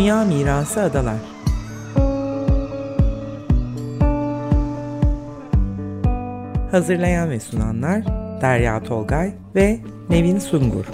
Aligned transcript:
Dünya 0.00 0.24
Mirası 0.24 0.82
Adalar 0.82 1.16
Hazırlayan 6.70 7.30
ve 7.30 7.40
sunanlar 7.40 8.04
Derya 8.40 8.82
Tolgay 8.82 9.34
ve 9.54 9.80
Nevin 10.08 10.38
Sungur 10.38 10.84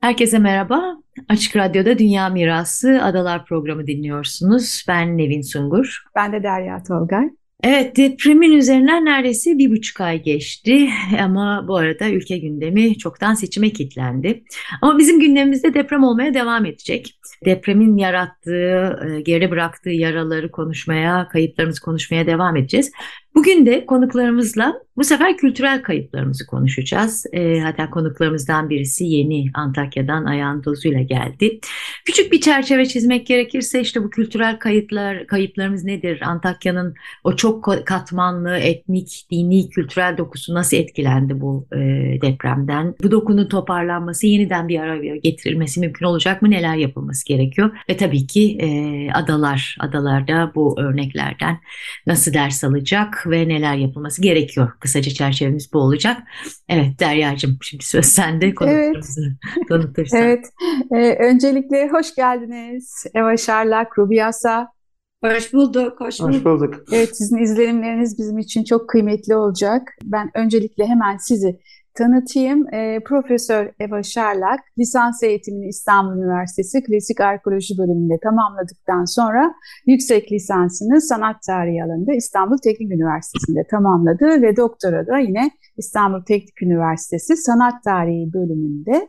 Herkese 0.00 0.38
merhaba. 0.38 1.07
Açık 1.28 1.56
Radyo'da 1.56 1.98
Dünya 1.98 2.28
Mirası 2.28 3.00
Adalar 3.02 3.44
programı 3.44 3.86
dinliyorsunuz. 3.86 4.84
Ben 4.88 5.18
Nevin 5.18 5.42
Sungur. 5.42 6.02
Ben 6.16 6.32
de 6.32 6.42
Derya 6.42 6.82
Tolgay. 6.82 7.28
Evet 7.62 7.96
depremin 7.96 8.52
üzerinden 8.52 9.04
neredeyse 9.04 9.58
bir 9.58 9.70
buçuk 9.70 10.00
ay 10.00 10.22
geçti 10.22 10.88
ama 11.20 11.64
bu 11.68 11.76
arada 11.76 12.08
ülke 12.08 12.38
gündemi 12.38 12.98
çoktan 12.98 13.34
seçime 13.34 13.70
kilitlendi. 13.70 14.44
Ama 14.82 14.98
bizim 14.98 15.20
gündemimizde 15.20 15.74
deprem 15.74 16.04
olmaya 16.04 16.34
devam 16.34 16.66
edecek. 16.66 17.18
Depremin 17.44 17.96
yarattığı, 17.96 18.98
e, 19.08 19.20
geri 19.20 19.50
bıraktığı 19.50 19.90
yaraları 19.90 20.50
konuşmaya, 20.50 21.28
kayıplarımızı 21.28 21.80
konuşmaya 21.80 22.26
devam 22.26 22.56
edeceğiz. 22.56 22.92
Bugün 23.34 23.66
de 23.66 23.86
konuklarımızla 23.86 24.82
bu 24.98 25.04
sefer 25.04 25.36
kültürel 25.36 25.82
kayıplarımızı 25.82 26.46
konuşacağız. 26.46 27.26
E, 27.32 27.60
hatta 27.60 27.90
konuklarımızdan 27.90 28.70
birisi 28.70 29.04
yeni 29.04 29.44
Antakya'dan 29.54 30.24
ayağın 30.24 30.62
tozuyla 30.62 31.02
geldi. 31.02 31.60
Küçük 32.04 32.32
bir 32.32 32.40
çerçeve 32.40 32.86
çizmek 32.86 33.26
gerekirse 33.26 33.80
işte 33.80 34.02
bu 34.04 34.10
kültürel 34.10 34.58
kayıplar, 34.58 35.26
kayıplarımız 35.26 35.84
nedir? 35.84 36.20
Antakya'nın 36.24 36.94
o 37.24 37.36
çok 37.36 37.84
katmanlı 37.86 38.56
etnik, 38.56 39.26
dini, 39.30 39.68
kültürel 39.70 40.18
dokusu 40.18 40.54
nasıl 40.54 40.76
etkilendi 40.76 41.40
bu 41.40 41.66
e, 41.72 41.78
depremden? 42.22 42.94
Bu 43.02 43.10
dokunun 43.10 43.48
toparlanması, 43.48 44.26
yeniden 44.26 44.68
bir 44.68 44.80
araya 44.80 45.16
getirilmesi 45.16 45.80
mümkün 45.80 46.06
olacak 46.06 46.42
mı? 46.42 46.50
Neler 46.50 46.76
yapılması 46.76 47.26
gerekiyor? 47.26 47.70
Ve 47.90 47.96
tabii 47.96 48.26
ki 48.26 48.58
e, 48.60 48.68
adalar, 49.12 49.76
adalarda 49.80 50.52
bu 50.54 50.80
örneklerden 50.80 51.58
nasıl 52.06 52.32
ders 52.32 52.64
alacak 52.64 53.17
ve 53.26 53.48
neler 53.48 53.74
yapılması 53.76 54.22
gerekiyor? 54.22 54.72
Kısaca 54.80 55.10
çerçevemiz 55.10 55.72
bu 55.72 55.78
olacak. 55.78 56.22
Evet 56.68 57.00
Derya'cığım 57.00 57.58
şimdi 57.62 57.84
söz 57.84 58.06
sende 58.06 58.54
konuklarımızı 58.54 59.36
evet. 59.56 59.68
tanıtırsan. 59.68 60.20
evet. 60.20 60.44
Ee, 60.92 61.26
öncelikle 61.26 61.88
hoş 61.88 62.14
geldiniz. 62.14 63.04
Eva 63.14 63.36
Şarlak, 63.36 63.98
Rubiasa. 63.98 64.72
Hoş 65.24 65.52
bulduk. 65.52 66.00
Hoş 66.00 66.20
bulduk. 66.20 66.34
Hoş 66.34 66.44
bulduk. 66.44 66.74
Evet 66.92 67.16
sizin 67.16 67.36
izlenimleriniz 67.36 68.18
bizim 68.18 68.38
için 68.38 68.64
çok 68.64 68.88
kıymetli 68.88 69.36
olacak. 69.36 69.82
Ben 70.04 70.30
öncelikle 70.34 70.86
hemen 70.86 71.16
sizi 71.16 71.58
tanıtayım. 71.94 72.74
E, 72.74 73.00
Profesör 73.04 73.72
Eva 73.80 74.02
Şarlak, 74.02 74.60
lisans 74.78 75.22
eğitimini 75.22 75.68
İstanbul 75.68 76.22
Üniversitesi 76.22 76.82
Klasik 76.82 77.20
Arkeoloji 77.20 77.78
bölümünde 77.78 78.14
tamamladıktan 78.22 79.04
sonra 79.04 79.54
yüksek 79.86 80.32
lisansını 80.32 81.00
sanat 81.00 81.36
tarihi 81.46 81.84
alanında 81.84 82.12
İstanbul 82.12 82.58
Teknik 82.58 82.92
Üniversitesi'nde 82.92 83.66
tamamladı 83.70 84.42
ve 84.42 84.56
doktora 84.56 85.06
da 85.06 85.18
yine 85.18 85.50
İstanbul 85.76 86.24
Teknik 86.24 86.62
Üniversitesi 86.62 87.36
Sanat 87.36 87.84
Tarihi 87.84 88.32
bölümünde 88.32 89.08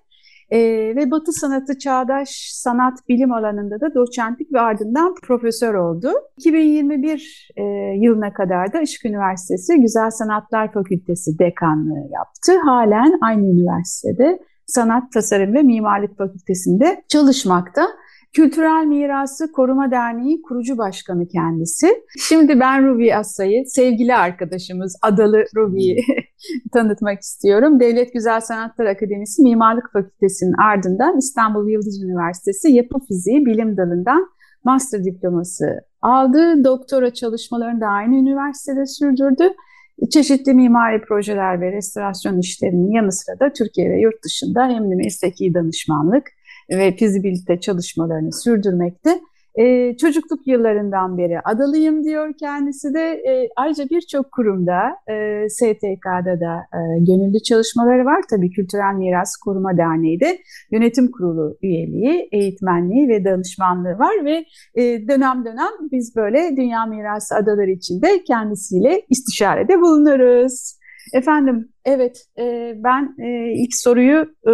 e, 0.51 0.59
ve 0.95 1.11
Batı 1.11 1.31
sanatı 1.31 1.77
çağdaş 1.77 2.29
sanat 2.53 3.09
bilim 3.09 3.31
alanında 3.31 3.81
da 3.81 3.95
doçentlik 3.95 4.53
ve 4.53 4.59
ardından 4.59 5.15
profesör 5.23 5.73
oldu. 5.73 6.11
2021 6.37 7.49
e, 7.55 7.63
yılına 7.95 8.33
kadar 8.33 8.73
da 8.73 8.81
Işık 8.81 9.05
Üniversitesi 9.05 9.81
Güzel 9.81 10.09
Sanatlar 10.09 10.73
Fakültesi 10.73 11.39
dekanlığı 11.39 12.09
yaptı. 12.13 12.51
Halen 12.65 13.17
aynı 13.21 13.45
üniversitede 13.45 14.39
Sanat, 14.65 15.11
Tasarım 15.13 15.53
ve 15.53 15.63
Mimarlık 15.63 16.17
Fakültesi'nde 16.17 17.03
çalışmakta. 17.07 17.87
Kültürel 18.33 18.85
Mirası 18.85 19.51
Koruma 19.51 19.91
Derneği 19.91 20.41
kurucu 20.41 20.77
başkanı 20.77 21.27
kendisi. 21.27 21.87
Şimdi 22.19 22.59
ben 22.59 22.87
Ruby 22.87 23.13
Asay'ı, 23.13 23.63
sevgili 23.65 24.15
arkadaşımız 24.15 24.95
Adalı 25.01 25.43
Ruby'yi 25.55 25.97
tanıtmak 26.73 27.21
istiyorum. 27.21 27.79
Devlet 27.79 28.13
Güzel 28.13 28.41
Sanatlar 28.41 28.85
Akademisi 28.85 29.43
Mimarlık 29.43 29.91
Fakültesi'nin 29.93 30.53
ardından 30.53 31.17
İstanbul 31.17 31.69
Yıldız 31.69 32.03
Üniversitesi 32.03 32.71
Yapı 32.71 32.99
Fiziği 33.07 33.45
Bilim 33.45 33.77
Dalı'ndan 33.77 34.29
master 34.63 35.03
diploması 35.03 35.65
aldı. 36.01 36.63
Doktora 36.63 37.13
çalışmalarını 37.13 37.81
da 37.81 37.87
aynı 37.87 38.15
üniversitede 38.15 38.85
sürdürdü. 38.85 39.53
Çeşitli 40.11 40.53
mimari 40.53 41.01
projeler 41.01 41.61
ve 41.61 41.71
restorasyon 41.71 42.39
işlerinin 42.39 42.91
yanı 42.91 43.11
sıra 43.11 43.39
da 43.39 43.53
Türkiye 43.53 43.89
ve 43.89 44.01
yurt 44.01 44.23
dışında 44.25 44.67
hem 44.67 44.91
de 44.91 44.95
mesleki 44.95 45.53
danışmanlık, 45.53 46.23
ve 46.69 46.95
fizibilite 46.95 47.59
çalışmalarını 47.59 48.33
sürdürmekte. 48.33 49.19
Ee, 49.59 49.97
çocukluk 49.97 50.47
yıllarından 50.47 51.17
beri 51.17 51.41
adalıyım 51.41 52.03
diyor 52.03 52.33
kendisi 52.39 52.93
de. 52.93 53.11
E, 53.11 53.49
ayrıca 53.55 53.85
birçok 53.89 54.31
kurumda, 54.31 54.81
e, 55.07 55.49
STK'da 55.49 56.39
da 56.39 56.55
e, 56.73 56.79
gönüllü 56.99 57.39
çalışmaları 57.43 58.05
var. 58.05 58.21
Tabii 58.29 58.51
Kültürel 58.51 58.93
Miras 58.93 59.37
Koruma 59.37 59.77
Derneği 59.77 60.19
de 60.19 60.39
yönetim 60.71 61.11
kurulu 61.11 61.57
üyeliği, 61.61 62.29
eğitmenliği 62.31 63.07
ve 63.07 63.25
danışmanlığı 63.25 63.99
var 63.99 64.25
ve 64.25 64.45
e, 64.75 65.07
dönem 65.07 65.45
dönem 65.45 65.89
biz 65.91 66.15
böyle 66.15 66.57
Dünya 66.57 66.85
Mirası 66.85 67.35
Adaları 67.35 67.71
içinde 67.71 68.23
kendisiyle 68.23 69.01
istişarede 69.09 69.81
bulunuruz. 69.81 70.78
Efendim, 71.13 71.69
evet 71.85 72.25
e, 72.39 72.73
ben 72.83 73.15
e, 73.19 73.53
ilk 73.53 73.75
soruyu 73.75 74.25
e, 74.47 74.51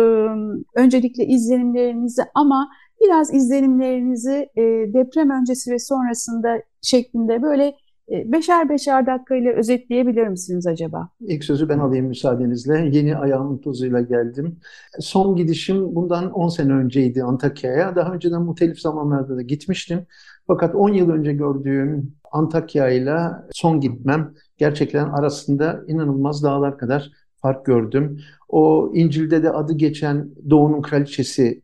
öncelikle 0.75 1.25
izlenimlerinizi 1.25 2.21
ama 2.35 2.69
biraz 3.01 3.33
izlenimlerinizi 3.33 4.49
e, 4.55 4.61
deprem 4.94 5.29
öncesi 5.29 5.71
ve 5.71 5.79
sonrasında 5.79 6.61
şeklinde 6.81 7.41
böyle 7.41 7.75
e, 8.11 8.31
beşer 8.31 8.69
beşer 8.69 9.05
dakikayla 9.05 9.53
özetleyebilir 9.53 10.27
misiniz 10.27 10.67
acaba? 10.67 11.09
İlk 11.19 11.44
sözü 11.44 11.69
ben 11.69 11.79
alayım 11.79 12.05
müsaadenizle. 12.05 12.89
Yeni 12.91 13.17
ayağımın 13.17 13.57
tozuyla 13.57 14.01
geldim. 14.01 14.59
Son 14.99 15.35
gidişim 15.35 15.95
bundan 15.95 16.31
10 16.31 16.49
sene 16.49 16.73
önceydi 16.73 17.23
Antakya'ya. 17.23 17.95
Daha 17.95 18.13
önceden 18.13 18.41
muhtelif 18.41 18.79
zamanlarda 18.79 19.38
da 19.38 19.41
gitmiştim. 19.41 20.05
Fakat 20.47 20.75
10 20.75 20.94
yıl 20.94 21.09
önce 21.09 21.33
gördüğüm 21.33 22.15
Antakya 22.31 22.89
ile 22.89 23.17
son 23.51 23.79
gitmem 23.79 24.33
gerçekten 24.57 25.09
arasında 25.09 25.83
inanılmaz 25.88 26.43
dağlar 26.43 26.77
kadar 26.77 27.11
fark 27.41 27.66
gördüm. 27.66 28.19
O 28.49 28.91
İncil'de 28.93 29.43
de 29.43 29.49
adı 29.49 29.73
geçen 29.73 30.29
Doğu'nun 30.49 30.81
kraliçesi 30.81 31.61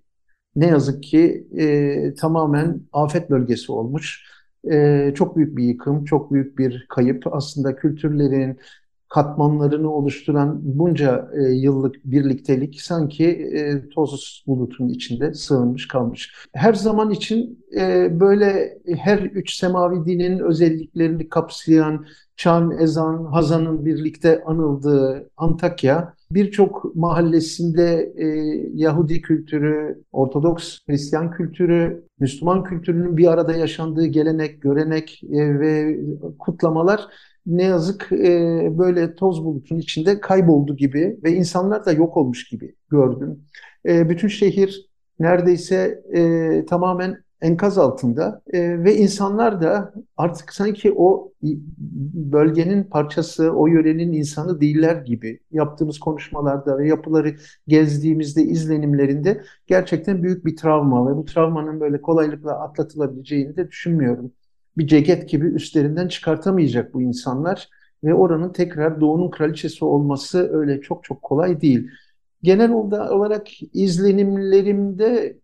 ne 0.55 0.67
yazık 0.67 1.03
ki 1.03 1.47
e, 1.57 2.13
tamamen 2.13 2.81
afet 2.93 3.29
bölgesi 3.29 3.71
olmuş. 3.71 4.25
E, 4.71 5.11
çok 5.15 5.37
büyük 5.37 5.57
bir 5.57 5.63
yıkım, 5.63 6.05
çok 6.05 6.33
büyük 6.33 6.57
bir 6.57 6.85
kayıp. 6.89 7.35
Aslında 7.35 7.75
kültürlerin, 7.75 8.59
katmanlarını 9.11 9.93
oluşturan 9.93 10.59
bunca 10.63 11.31
e, 11.33 11.41
yıllık 11.41 11.95
birliktelik 12.05 12.81
sanki 12.81 13.25
e, 13.25 13.89
toz 13.89 14.43
bulutun 14.47 14.87
içinde 14.87 15.33
sığınmış 15.33 15.87
kalmış. 15.87 16.33
Her 16.53 16.73
zaman 16.73 17.11
için 17.11 17.65
e, 17.77 18.19
böyle 18.19 18.77
her 18.97 19.19
üç 19.19 19.53
semavi 19.53 20.05
dinin 20.05 20.39
özelliklerini 20.39 21.29
kapsayan 21.29 22.05
Çan, 22.35 22.71
Ezan, 22.79 23.25
Hazan'ın 23.25 23.85
birlikte 23.85 24.43
anıldığı 24.43 25.29
Antakya 25.37 26.13
birçok 26.31 26.95
mahallesinde 26.95 28.13
e, 28.17 28.27
Yahudi 28.73 29.21
kültürü, 29.21 30.03
Ortodoks 30.11 30.77
Hristiyan 30.87 31.31
kültürü, 31.31 32.03
Müslüman 32.19 32.63
kültürünün 32.63 33.17
bir 33.17 33.27
arada 33.27 33.53
yaşandığı 33.53 34.05
gelenek, 34.05 34.61
görenek 34.61 35.21
e, 35.23 35.59
ve 35.59 35.99
kutlamalar 36.39 37.07
ne 37.45 37.63
yazık 37.63 38.11
e, 38.11 38.69
böyle 38.77 39.15
toz 39.15 39.45
bulutun 39.45 39.77
içinde 39.77 40.19
kayboldu 40.19 40.75
gibi 40.75 41.19
ve 41.23 41.31
insanlar 41.33 41.85
da 41.85 41.91
yok 41.91 42.17
olmuş 42.17 42.49
gibi 42.49 42.75
gördüm. 42.89 43.39
E, 43.85 44.09
bütün 44.09 44.27
şehir 44.27 44.89
neredeyse 45.19 46.03
e, 46.13 46.65
tamamen 46.65 47.17
enkaz 47.41 47.77
altında 47.77 48.41
e, 48.53 48.83
ve 48.83 48.95
insanlar 48.95 49.61
da 49.61 49.93
artık 50.17 50.53
sanki 50.53 50.93
o 50.97 51.31
bölgenin 52.13 52.83
parçası, 52.83 53.51
o 53.51 53.67
yörenin 53.67 54.13
insanı 54.13 54.61
değiller 54.61 54.95
gibi 54.95 55.39
yaptığımız 55.51 55.99
konuşmalarda 55.99 56.77
ve 56.77 56.87
yapıları 56.87 57.35
gezdiğimizde 57.67 58.43
izlenimlerinde 58.43 59.43
gerçekten 59.67 60.23
büyük 60.23 60.45
bir 60.45 60.55
travma 60.55 61.11
ve 61.11 61.17
bu 61.17 61.25
travmanın 61.25 61.79
böyle 61.79 62.01
kolaylıkla 62.01 62.59
atlatılabileceğini 62.59 63.57
de 63.57 63.67
düşünmüyorum 63.67 64.31
bir 64.77 64.87
ceket 64.87 65.29
gibi 65.29 65.47
üstlerinden 65.47 66.07
çıkartamayacak 66.07 66.93
bu 66.93 67.01
insanlar 67.01 67.69
ve 68.03 68.13
oranın 68.13 68.53
tekrar 68.53 69.01
doğunun 69.01 69.31
kraliçesi 69.31 69.85
olması 69.85 70.57
öyle 70.57 70.81
çok 70.81 71.03
çok 71.03 71.21
kolay 71.21 71.61
değil. 71.61 71.89
Genel 72.43 72.71
olarak 72.71 73.47
izlenimlerimde 73.73 75.37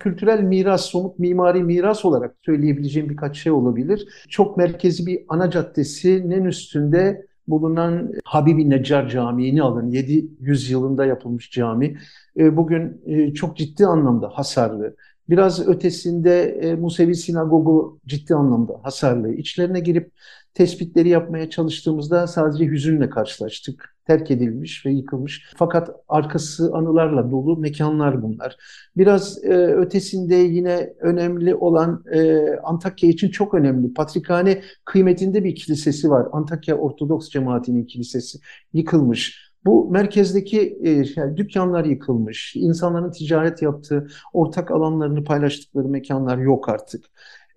kültürel 0.00 0.40
miras, 0.40 0.84
somut 0.84 1.18
mimari 1.18 1.62
miras 1.62 2.04
olarak 2.04 2.36
söyleyebileceğim 2.42 3.10
birkaç 3.10 3.36
şey 3.36 3.52
olabilir. 3.52 4.08
Çok 4.28 4.56
merkezi 4.56 5.06
bir 5.06 5.24
ana 5.28 5.50
caddesinin 5.50 6.44
üstünde 6.44 7.26
bulunan 7.48 8.12
Habibi 8.24 8.70
Neccar 8.70 9.08
Camii'ni 9.08 9.62
alın. 9.62 9.90
700 9.90 10.70
yılında 10.70 11.06
yapılmış 11.06 11.50
cami. 11.50 11.96
E, 12.36 12.56
bugün 12.56 13.02
e, 13.06 13.34
çok 13.34 13.56
ciddi 13.56 13.86
anlamda 13.86 14.28
hasarlı. 14.28 14.96
Biraz 15.28 15.68
ötesinde 15.68 16.42
e, 16.42 16.74
Musevi 16.74 17.14
Sinagogu 17.14 17.98
ciddi 18.06 18.34
anlamda 18.34 18.80
hasarlı. 18.82 19.34
İçlerine 19.34 19.80
girip 19.80 20.12
tespitleri 20.54 21.08
yapmaya 21.08 21.50
çalıştığımızda 21.50 22.26
sadece 22.26 22.66
hüzünle 22.66 23.10
karşılaştık. 23.10 23.94
Terk 24.06 24.30
edilmiş 24.30 24.86
ve 24.86 24.90
yıkılmış. 24.90 25.46
Fakat 25.56 25.90
arkası 26.08 26.70
anılarla 26.74 27.30
dolu 27.30 27.56
mekanlar 27.56 28.22
bunlar. 28.22 28.56
Biraz 28.96 29.44
e, 29.44 29.48
ötesinde 29.54 30.34
yine 30.34 30.94
önemli 31.00 31.54
olan 31.54 32.04
e, 32.12 32.48
Antakya 32.64 33.10
için 33.10 33.28
çok 33.28 33.54
önemli. 33.54 33.94
Patrikhane 33.94 34.62
kıymetinde 34.84 35.44
bir 35.44 35.54
kilisesi 35.54 36.10
var. 36.10 36.26
Antakya 36.32 36.76
Ortodoks 36.76 37.28
Cemaati'nin 37.28 37.84
kilisesi 37.84 38.38
yıkılmış. 38.72 39.43
Bu 39.64 39.90
merkezdeki 39.90 40.78
e, 40.82 41.04
yani 41.16 41.36
dükkanlar 41.36 41.84
yıkılmış, 41.84 42.56
insanların 42.56 43.10
ticaret 43.10 43.62
yaptığı, 43.62 44.06
ortak 44.32 44.70
alanlarını 44.70 45.24
paylaştıkları 45.24 45.88
mekanlar 45.88 46.38
yok 46.38 46.68
artık. 46.68 47.04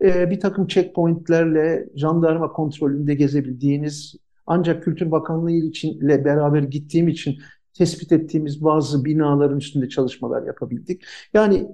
E, 0.02 0.30
bir 0.30 0.40
takım 0.40 0.68
checkpointlerle 0.68 1.90
jandarma 1.96 2.52
kontrolünde 2.52 3.16
gezebildiğiniz 3.16 4.16
ancak 4.48 4.84
Kültür 4.84 5.12
Bakanlığı 5.12 5.52
ile 5.52 6.26
beraber 6.26 6.64
gittiğim 6.64 7.08
için 7.08 7.36
tespit 7.74 8.12
ettiğimiz 8.12 8.64
bazı 8.64 9.06
binaların 9.06 9.58
üstünde 9.58 9.90
çalışmalar 9.90 10.44
yapabildik. 10.48 11.04
Yani 11.34 11.68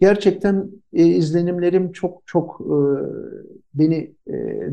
gerçekten 0.00 0.70
e, 0.92 1.06
izlenimlerim 1.06 1.92
çok 1.92 2.22
çok 2.26 2.60
beni 3.74 4.12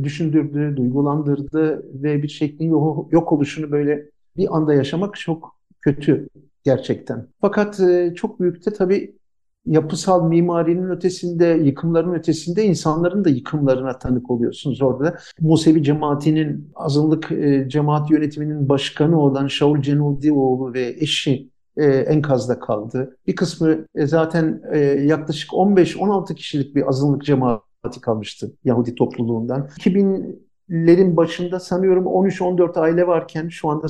düşündürdü, 0.04 0.78
duygulandırdı 0.78 1.86
ve 2.04 2.24
bir 2.24 2.28
şeklin 2.28 2.70
yok 3.12 3.32
oluşunu 3.32 3.72
böyle 3.72 4.10
bir 4.38 4.56
anda 4.58 4.74
yaşamak 4.74 5.16
çok 5.16 5.56
kötü 5.82 6.28
gerçekten. 6.64 7.28
Fakat 7.42 7.80
e, 7.80 8.14
çok 8.16 8.40
büyük 8.40 8.66
de 8.66 8.74
tabii 8.74 9.20
yapısal 9.66 10.30
mimarinin 10.30 10.90
ötesinde, 10.90 11.46
yıkımların 11.46 12.14
ötesinde 12.14 12.64
insanların 12.64 13.26
da 13.26 13.30
yıkımlarına 13.30 14.00
tanık 14.00 14.32
oluyorsunuz 14.32 14.82
orada. 14.82 15.18
Musevi 15.40 15.84
cemaatinin 15.84 16.72
azınlık 16.76 17.32
e, 17.32 17.70
cemaat 17.70 18.12
yönetiminin 18.12 18.70
başkanı 18.70 19.22
olan 19.22 19.48
Şaul 19.48 19.82
Cenudioğlu 19.82 20.74
ve 20.74 20.96
eşi 21.00 21.50
e, 21.78 21.86
enkazda 21.86 22.60
kaldı. 22.60 23.18
Bir 23.28 23.36
kısmı 23.36 23.86
zaten 23.96 24.62
yaklaşık 25.04 25.50
15-16 25.52 26.36
kişilik 26.36 26.76
bir 26.76 26.88
azınlık 26.88 27.26
cemaati 27.26 28.02
kalmıştı 28.02 28.52
Yahudi 28.64 28.96
topluluğundan. 28.96 29.68
2000'lerin 29.80 31.16
başında 31.16 31.60
sanıyorum 31.60 32.06
13-14 32.06 32.80
aile 32.80 33.08
varken 33.08 33.50
şu 33.50 33.70
anda 33.70 33.88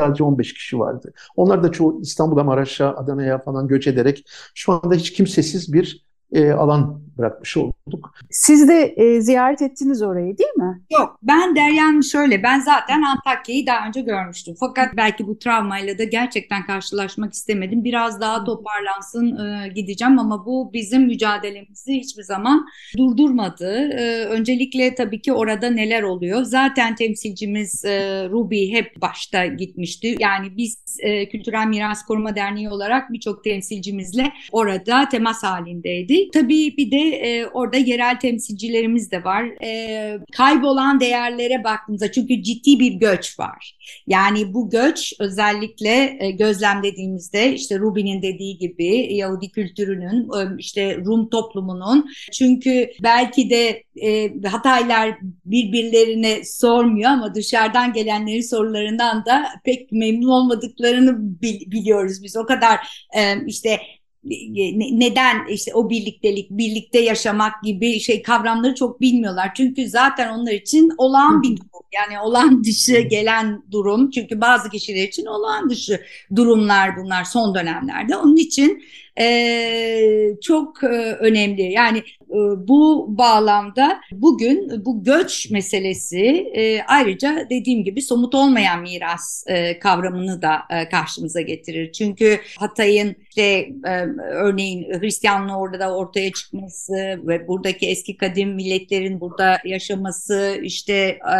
sadece 0.00 0.24
15 0.24 0.54
kişi 0.54 0.78
vardı. 0.78 1.12
Onlar 1.36 1.62
da 1.62 1.72
çoğu 1.72 2.00
İstanbul'a, 2.00 2.44
Maraş'a, 2.44 2.96
Adana'ya 2.96 3.38
falan 3.38 3.68
göç 3.68 3.86
ederek 3.86 4.24
şu 4.54 4.72
anda 4.72 4.94
hiç 4.94 5.12
kimsesiz 5.12 5.72
bir 5.72 6.09
e, 6.32 6.50
alan 6.50 7.00
bırakmış 7.20 7.56
olduk. 7.56 8.14
Siz 8.30 8.68
de 8.68 8.94
e, 8.96 9.20
ziyaret 9.20 9.62
ettiniz 9.62 10.02
orayı 10.02 10.38
değil 10.38 10.54
mi? 10.56 10.82
Yok 10.92 11.18
ben 11.22 11.56
Deryan 11.56 12.00
şöyle 12.00 12.42
ben 12.42 12.60
zaten 12.60 13.02
Antakya'yı 13.02 13.66
daha 13.66 13.86
önce 13.88 14.00
görmüştüm. 14.00 14.54
Fakat 14.60 14.96
belki 14.96 15.26
bu 15.26 15.38
travmayla 15.38 15.98
da 15.98 16.04
gerçekten 16.04 16.66
karşılaşmak 16.66 17.32
istemedim. 17.32 17.84
Biraz 17.84 18.20
daha 18.20 18.44
toparlansın 18.44 19.36
e, 19.36 19.68
gideceğim 19.68 20.18
ama 20.18 20.46
bu 20.46 20.70
bizim 20.72 21.02
mücadelemizi 21.02 21.94
hiçbir 21.94 22.22
zaman 22.22 22.66
durdurmadı. 22.96 23.90
E, 23.98 24.24
öncelikle 24.24 24.94
tabii 24.94 25.22
ki 25.22 25.32
orada 25.32 25.70
neler 25.70 26.02
oluyor? 26.02 26.42
Zaten 26.42 26.94
temsilcimiz 26.94 27.84
e, 27.84 28.28
Ruby 28.28 28.72
hep 28.72 29.00
başta 29.00 29.46
gitmişti. 29.46 30.16
Yani 30.18 30.56
biz 30.56 30.96
e, 31.00 31.28
Kültürel 31.28 31.66
Miras 31.66 32.04
Koruma 32.06 32.36
Derneği 32.36 32.70
olarak 32.70 33.12
birçok 33.12 33.44
temsilcimizle 33.44 34.32
orada 34.52 35.08
temas 35.08 35.42
halindeydi. 35.42 36.19
Tabii 36.32 36.76
bir 36.76 36.90
de 36.90 36.96
e, 36.96 37.46
orada 37.46 37.76
yerel 37.76 38.20
temsilcilerimiz 38.20 39.10
de 39.10 39.24
var. 39.24 39.44
E, 39.64 40.18
kaybolan 40.32 41.00
değerlere 41.00 41.64
baktığımızda 41.64 42.12
çünkü 42.12 42.42
ciddi 42.42 42.80
bir 42.80 42.92
göç 42.92 43.38
var. 43.38 43.76
Yani 44.06 44.54
bu 44.54 44.70
göç 44.70 45.12
özellikle 45.20 46.16
e, 46.20 46.30
gözlemlediğimizde 46.30 47.54
işte 47.54 47.78
Rubin'in 47.78 48.22
dediği 48.22 48.58
gibi 48.58 49.14
Yahudi 49.14 49.50
kültürünün 49.50 50.22
e, 50.22 50.56
işte 50.58 50.96
Rum 50.96 51.30
toplumunun 51.30 52.10
çünkü 52.32 52.90
belki 53.02 53.50
de 53.50 53.84
e, 54.02 54.40
Hataylar 54.48 55.18
birbirlerine 55.44 56.44
sormuyor 56.44 57.10
ama 57.10 57.34
dışarıdan 57.34 57.92
gelenlerin 57.92 58.50
sorularından 58.50 59.24
da 59.24 59.46
pek 59.64 59.92
memnun 59.92 60.28
olmadıklarını 60.28 61.40
biliyoruz 61.42 62.22
biz. 62.22 62.36
O 62.36 62.46
kadar 62.46 63.06
e, 63.16 63.46
işte 63.46 63.78
neden 64.24 65.46
işte 65.48 65.74
o 65.74 65.90
birliktelik, 65.90 66.50
birlikte 66.50 67.00
yaşamak 67.00 67.62
gibi 67.62 68.00
şey 68.00 68.22
kavramları 68.22 68.74
çok 68.74 69.00
bilmiyorlar. 69.00 69.50
Çünkü 69.54 69.88
zaten 69.88 70.28
onlar 70.28 70.52
için 70.52 70.92
olağan 70.98 71.42
bir 71.42 71.56
durum. 71.56 71.70
Yani 71.94 72.20
olağan 72.20 72.64
dışı 72.64 73.00
gelen 73.00 73.62
durum. 73.70 74.10
Çünkü 74.10 74.40
bazı 74.40 74.70
kişiler 74.70 75.02
için 75.02 75.26
olağan 75.26 75.70
dışı 75.70 76.00
durumlar 76.36 76.96
bunlar 76.96 77.24
son 77.24 77.54
dönemlerde. 77.54 78.16
Onun 78.16 78.36
için 78.36 78.82
e, 79.20 80.34
çok 80.42 80.84
e, 80.84 81.16
önemli. 81.20 81.62
Yani 81.62 81.98
e, 81.98 82.19
bu 82.68 83.06
bağlamda 83.18 84.00
bugün 84.12 84.84
bu 84.84 85.04
göç 85.04 85.50
meselesi 85.50 86.24
e, 86.54 86.82
ayrıca 86.82 87.46
dediğim 87.50 87.84
gibi 87.84 88.02
somut 88.02 88.34
olmayan 88.34 88.82
miras 88.82 89.44
e, 89.46 89.78
kavramını 89.78 90.42
da 90.42 90.58
e, 90.70 90.88
karşımıza 90.88 91.40
getirir. 91.40 91.92
Çünkü 91.92 92.40
Hatay'ın 92.58 93.16
işte 93.28 93.42
e, 93.84 93.90
örneğin 94.18 95.00
Hristiyanlığı 95.00 95.56
orada 95.56 95.80
da 95.80 95.96
ortaya 95.96 96.32
çıkması 96.32 96.94
ve 97.26 97.48
buradaki 97.48 97.86
eski 97.86 98.16
kadim 98.16 98.54
milletlerin 98.54 99.20
burada 99.20 99.58
yaşaması 99.64 100.58
işte 100.62 100.92
e, 100.92 101.36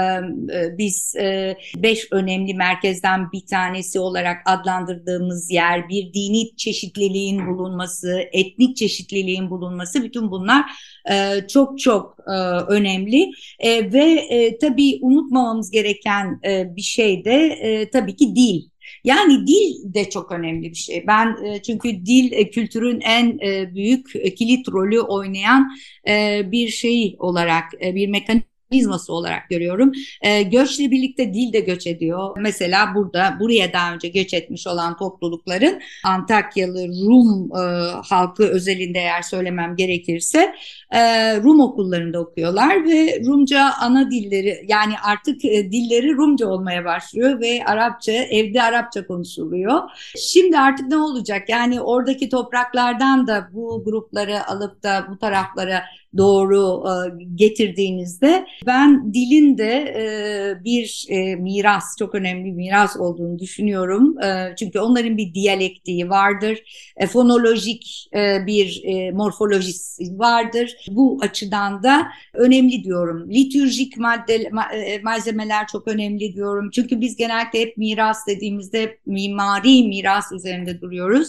e, 0.55 0.79
biz 0.79 1.17
e, 1.17 1.57
beş 1.77 2.09
önemli 2.13 2.55
merkezden 2.55 3.33
bir 3.33 3.47
tanesi 3.47 4.01
olarak 4.01 4.37
adlandırdığımız 4.47 5.51
yer 5.51 5.89
bir 5.89 6.13
dini 6.13 6.57
çeşitliliğin 6.57 7.47
bulunması, 7.47 8.21
etnik 8.33 8.77
çeşitliliğin 8.77 9.51
bulunması 9.51 10.03
bütün 10.03 10.31
bunlar 10.31 10.80
e, 11.11 11.47
çok 11.49 11.79
çok 11.79 12.17
e, 12.27 12.33
önemli 12.69 13.31
e, 13.59 13.93
ve 13.93 14.29
tabii 14.61 14.99
unutmamamız 15.03 15.71
gereken 15.71 16.41
bir 16.77 16.83
şey 16.83 17.25
de 17.25 17.91
tabii 17.93 18.17
ki 18.17 18.37
dil. 18.37 18.63
Yani 19.05 19.47
dil 19.47 19.95
de 19.95 20.11
çok 20.11 20.33
önemli 20.33 20.71
bir 20.71 20.77
şey. 20.77 21.05
Ben 21.07 21.37
çünkü 21.67 22.07
dil 22.07 22.51
kültürün 22.51 23.01
en 23.01 23.39
büyük 23.75 24.37
kilit 24.37 24.69
rolü 24.69 25.01
oynayan 25.01 25.71
bir 26.53 26.69
şey 26.69 27.17
olarak 27.19 27.65
bir 27.81 28.09
mekanizma 28.09 28.50
mekanizması 28.71 29.13
olarak 29.13 29.49
görüyorum. 29.51 29.93
E, 30.23 30.43
göçle 30.43 30.91
birlikte 30.91 31.35
dil 31.35 31.53
de 31.53 31.61
göç 31.61 31.87
ediyor. 31.87 32.37
Mesela 32.41 32.95
burada 32.95 33.37
buraya 33.41 33.73
daha 33.73 33.95
önce 33.95 34.09
göç 34.09 34.35
etmiş 34.35 34.67
olan 34.67 34.97
toplulukların 34.97 35.81
Antakyalı 36.05 36.89
Rum 36.89 37.51
e, 37.57 37.63
halkı 38.09 38.45
özelinde 38.45 38.99
eğer 38.99 39.23
söylemem 39.23 39.77
gerekirse 39.77 40.55
e, 40.91 41.01
Rum 41.37 41.61
okullarında 41.61 42.21
okuyorlar 42.21 42.85
ve 42.85 43.23
Rumca 43.27 43.71
ana 43.81 44.11
dilleri 44.11 44.65
yani 44.69 44.95
artık 45.03 45.45
e, 45.45 45.73
dilleri 45.73 46.17
Rumca 46.17 46.47
olmaya 46.47 46.85
başlıyor 46.85 47.41
ve 47.41 47.65
Arapça 47.67 48.13
evde 48.13 48.63
Arapça 48.63 49.07
konuşuluyor. 49.07 49.81
Şimdi 50.19 50.59
artık 50.59 50.89
ne 50.89 50.97
olacak? 50.97 51.49
Yani 51.49 51.81
oradaki 51.81 52.29
topraklardan 52.29 53.27
da 53.27 53.49
bu 53.53 53.85
grupları 53.85 54.47
alıp 54.47 54.83
da 54.83 55.07
bu 55.11 55.19
taraflara 55.19 55.83
doğru 56.17 56.85
e, 56.89 57.25
getirdiğinizde 57.35 58.47
ben 58.67 59.15
dilin 59.15 59.59
de 59.59 59.73
e, 59.73 60.65
bir 60.65 61.07
e, 61.09 61.37
miras, 61.37 61.97
çok 61.99 62.15
önemli 62.15 62.45
bir 62.45 62.53
miras 62.53 62.97
olduğunu 62.97 63.39
düşünüyorum. 63.39 64.23
E, 64.23 64.55
çünkü 64.59 64.79
onların 64.79 65.17
bir 65.17 65.35
diyalektiği 65.35 66.11
vardır, 66.11 66.59
e, 66.97 67.07
fonolojik 67.07 68.09
e, 68.15 68.47
bir 68.47 68.83
e, 68.85 69.11
morfolojisi 69.11 70.19
vardır. 70.19 70.77
Bu 70.89 71.19
açıdan 71.23 71.83
da 71.83 72.07
önemli 72.35 72.85
diyorum. 72.85 73.31
Litürjik 73.31 73.97
madde, 73.97 74.49
ma, 74.53 74.65
e, 74.73 74.99
malzemeler 74.99 75.67
çok 75.67 75.89
önemli 75.89 76.35
diyorum. 76.35 76.71
Çünkü 76.71 77.01
biz 77.01 77.17
genellikle 77.17 77.61
hep 77.61 77.77
miras 77.77 78.27
dediğimizde 78.27 78.99
mimari 79.07 79.83
miras 79.83 80.33
üzerinde 80.33 80.81
duruyoruz. 80.81 81.29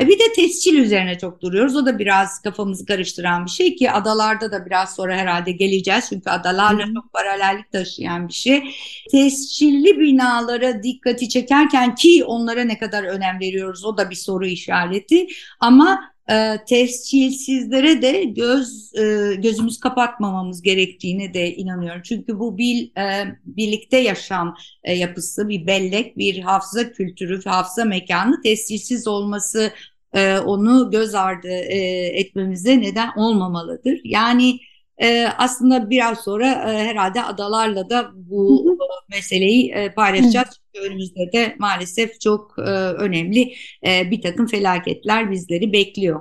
E, 0.00 0.08
bir 0.08 0.18
de 0.18 0.32
tescil 0.36 0.76
üzerine 0.76 1.18
çok 1.18 1.42
duruyoruz. 1.42 1.76
O 1.76 1.86
da 1.86 1.98
biraz 1.98 2.42
kafamızı 2.42 2.86
karıştıran 2.86 3.44
bir 3.44 3.50
şey 3.50 3.76
ki 3.76 3.90
adalar 3.90 4.21
adalarda 4.22 4.52
da 4.52 4.66
biraz 4.66 4.94
sonra 4.94 5.16
herhalde 5.16 5.52
geleceğiz. 5.52 6.06
Çünkü 6.08 6.30
adalarla 6.30 6.86
Hı. 6.86 6.94
çok 6.94 7.12
paralellik 7.12 7.72
taşıyan 7.72 8.28
bir 8.28 8.32
şey. 8.32 8.62
Tescilli 9.10 10.00
binalara 10.00 10.82
dikkati 10.82 11.28
çekerken 11.28 11.94
ki 11.94 12.24
onlara 12.24 12.64
ne 12.64 12.78
kadar 12.78 13.04
önem 13.04 13.40
veriyoruz 13.40 13.84
o 13.84 13.96
da 13.96 14.10
bir 14.10 14.14
soru 14.14 14.46
işareti. 14.46 15.26
Ama 15.60 16.12
e, 16.30 16.56
tescilsizlere 16.68 18.02
de 18.02 18.24
göz 18.24 18.94
e, 18.94 19.34
gözümüz 19.34 19.80
kapatmamamız 19.80 20.62
gerektiğine 20.62 21.34
de 21.34 21.54
inanıyorum. 21.54 22.02
Çünkü 22.04 22.38
bu 22.38 22.58
bil, 22.58 22.96
e, 22.96 23.36
birlikte 23.44 23.96
yaşam 23.96 24.56
e, 24.84 24.94
yapısı, 24.94 25.48
bir 25.48 25.66
bellek, 25.66 26.18
bir 26.18 26.38
hafıza 26.38 26.92
kültürü, 26.92 27.44
hafıza 27.44 27.84
mekanı 27.84 28.42
tescilsiz 28.42 29.08
olması 29.08 29.72
e, 30.12 30.38
onu 30.38 30.90
göz 30.90 31.14
ardı 31.14 31.48
e, 31.48 31.78
etmemize 32.06 32.80
neden 32.80 33.10
olmamalıdır. 33.16 34.00
Yani 34.04 34.58
e, 35.02 35.26
aslında 35.38 35.90
biraz 35.90 36.18
sonra 36.18 36.46
e, 36.46 36.84
herhalde 36.84 37.22
adalarla 37.22 37.90
da 37.90 38.10
bu 38.14 38.64
hı 38.64 38.70
hı. 38.70 38.76
meseleyi 39.10 39.72
e, 39.72 39.92
paylaşacağız. 39.94 40.48
Çünkü 40.74 40.88
önümüzde 40.88 41.32
de 41.32 41.56
maalesef 41.58 42.20
çok 42.20 42.54
e, 42.58 42.70
önemli 42.72 43.52
e, 43.86 44.10
bir 44.10 44.22
takım 44.22 44.46
felaketler 44.46 45.30
bizleri 45.30 45.72
bekliyor. 45.72 46.20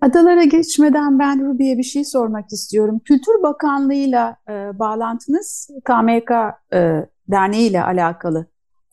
Adalara 0.00 0.44
geçmeden 0.44 1.18
ben 1.18 1.48
Rubi'ye 1.48 1.78
bir 1.78 1.82
şey 1.82 2.04
sormak 2.04 2.52
istiyorum. 2.52 3.00
Kültür 3.04 3.42
Bakanlığı'yla 3.42 4.36
e, 4.48 4.78
bağlantınız 4.78 5.70
KMK 5.84 6.30
e, 6.72 7.06
Derneği 7.28 7.70
ile 7.70 7.82
alakalı 7.82 8.46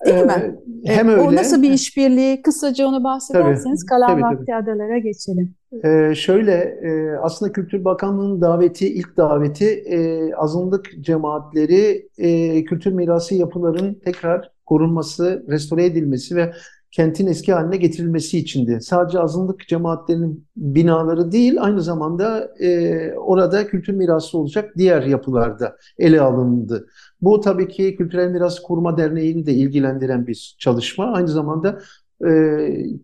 değil 0.05 0.17
ee, 0.17 0.25
mi? 0.25 0.55
Hem 0.85 1.09
öyle. 1.09 1.21
O 1.21 1.35
nasıl 1.35 1.61
bir 1.61 1.71
işbirliği? 1.71 2.41
Kısaca 2.41 2.87
onu 2.87 3.03
bahsederseniz 3.03 3.85
tabii, 3.85 3.89
kalan 3.89 4.07
tabii, 4.07 4.21
vakti 4.21 4.45
tabii. 4.45 4.55
adalara 4.55 4.97
geçelim. 4.97 5.55
Ee, 5.83 6.15
şöyle 6.15 6.53
e, 6.53 7.17
aslında 7.21 7.51
Kültür 7.51 7.85
Bakanlığı'nın 7.85 8.41
daveti, 8.41 8.93
ilk 8.93 9.17
daveti 9.17 9.65
e, 9.65 10.29
azınlık 10.33 10.91
cemaatleri 11.01 12.09
e, 12.17 12.63
kültür 12.63 12.91
mirası 12.91 13.35
yapıların 13.35 13.93
tekrar 13.93 14.51
korunması, 14.65 15.45
restore 15.49 15.85
edilmesi 15.85 16.35
ve 16.35 16.53
kentin 16.93 17.27
eski 17.27 17.53
haline 17.53 17.77
getirilmesi 17.77 18.37
içindi. 18.37 18.77
Sadece 18.81 19.19
azınlık 19.19 19.67
cemaatlerinin 19.67 20.47
binaları 20.55 21.31
değil, 21.31 21.57
aynı 21.59 21.81
zamanda 21.81 22.49
e, 22.59 23.11
orada 23.13 23.67
kültür 23.67 23.93
mirası 23.93 24.37
olacak 24.37 24.71
diğer 24.77 25.03
yapılarda 25.03 25.75
ele 25.97 26.21
alındı. 26.21 26.87
Bu 27.23 27.41
tabii 27.41 27.67
ki 27.67 27.95
Kültürel 27.95 28.31
Miras 28.31 28.59
Koruma 28.59 28.97
Derneği'ni 28.97 29.45
de 29.45 29.53
ilgilendiren 29.53 30.27
bir 30.27 30.55
çalışma. 30.59 31.05
Aynı 31.05 31.27
zamanda 31.27 31.79
e, 32.25 32.29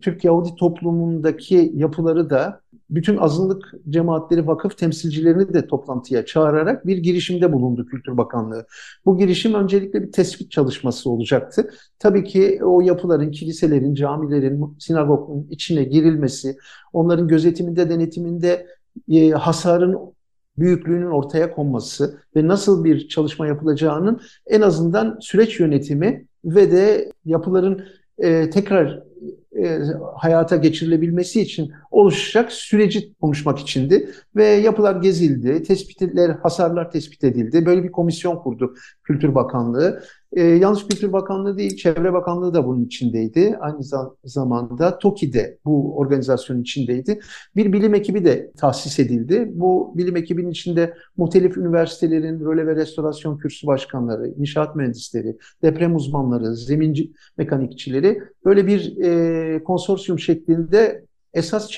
Türk 0.00 0.24
Yahudi 0.24 0.54
toplumundaki 0.54 1.72
yapıları 1.74 2.30
da 2.30 2.60
bütün 2.90 3.16
azınlık 3.16 3.74
cemaatleri 3.88 4.46
vakıf 4.46 4.78
temsilcilerini 4.78 5.54
de 5.54 5.66
toplantıya 5.66 6.26
çağırarak 6.26 6.86
bir 6.86 6.98
girişimde 6.98 7.52
bulundu 7.52 7.86
Kültür 7.86 8.16
Bakanlığı. 8.16 8.66
Bu 9.04 9.18
girişim 9.18 9.54
öncelikle 9.54 10.02
bir 10.02 10.12
tespit 10.12 10.50
çalışması 10.50 11.10
olacaktı. 11.10 11.70
Tabii 11.98 12.24
ki 12.24 12.60
o 12.64 12.80
yapıların, 12.80 13.30
kiliselerin, 13.30 13.94
camilerin, 13.94 14.76
sinagogun 14.78 15.46
içine 15.50 15.84
girilmesi, 15.84 16.56
onların 16.92 17.28
gözetiminde, 17.28 17.90
denetiminde 17.90 18.66
e, 19.08 19.30
hasarın 19.30 19.98
büyüklüğünün 20.60 21.10
ortaya 21.10 21.54
konması 21.54 22.18
ve 22.36 22.48
nasıl 22.48 22.84
bir 22.84 23.08
çalışma 23.08 23.46
yapılacağının 23.46 24.20
en 24.46 24.60
azından 24.60 25.18
süreç 25.20 25.60
yönetimi 25.60 26.26
ve 26.44 26.72
de 26.72 27.12
yapıların 27.24 27.84
e, 28.18 28.50
tekrar 28.50 29.02
e, 29.58 29.78
hayata 30.16 30.56
geçirilebilmesi 30.56 31.40
için 31.40 31.72
oluşacak 31.90 32.52
süreci 32.52 33.14
konuşmak 33.14 33.58
içindi 33.58 34.10
ve 34.36 34.46
yapılar 34.46 34.96
gezildi, 34.96 35.62
tespitler, 35.62 36.30
hasarlar 36.30 36.90
tespit 36.90 37.24
edildi. 37.24 37.66
Böyle 37.66 37.82
bir 37.82 37.92
komisyon 37.92 38.36
kurdu 38.36 38.74
Kültür 39.04 39.34
Bakanlığı. 39.34 40.02
E, 40.32 40.42
yalnız 40.42 40.88
Kültür 40.88 41.12
Bakanlığı 41.12 41.58
değil, 41.58 41.76
Çevre 41.76 42.12
Bakanlığı 42.12 42.54
da 42.54 42.66
bunun 42.66 42.84
içindeydi. 42.84 43.58
Aynı 43.60 43.80
zamanda 44.24 44.98
TOKİ 44.98 45.32
de 45.32 45.58
bu 45.64 45.98
organizasyonun 45.98 46.62
içindeydi. 46.62 47.20
Bir 47.56 47.72
bilim 47.72 47.94
ekibi 47.94 48.24
de 48.24 48.52
tahsis 48.56 48.98
edildi. 48.98 49.50
Bu 49.54 49.92
bilim 49.96 50.16
ekibinin 50.16 50.50
içinde 50.50 50.94
muhtelif 51.16 51.56
üniversitelerin 51.56 52.40
röle 52.44 52.66
ve 52.66 52.76
restorasyon 52.76 53.38
kürsü 53.38 53.66
başkanları, 53.66 54.28
inşaat 54.28 54.76
mühendisleri, 54.76 55.36
deprem 55.62 55.96
uzmanları, 55.96 56.56
zeminci 56.56 57.12
mekanikçileri 57.36 58.22
böyle 58.44 58.66
bir 58.66 58.96
e, 59.02 59.64
konsorsiyum 59.64 60.18
şeklinde 60.18 61.04
esas 61.34 61.70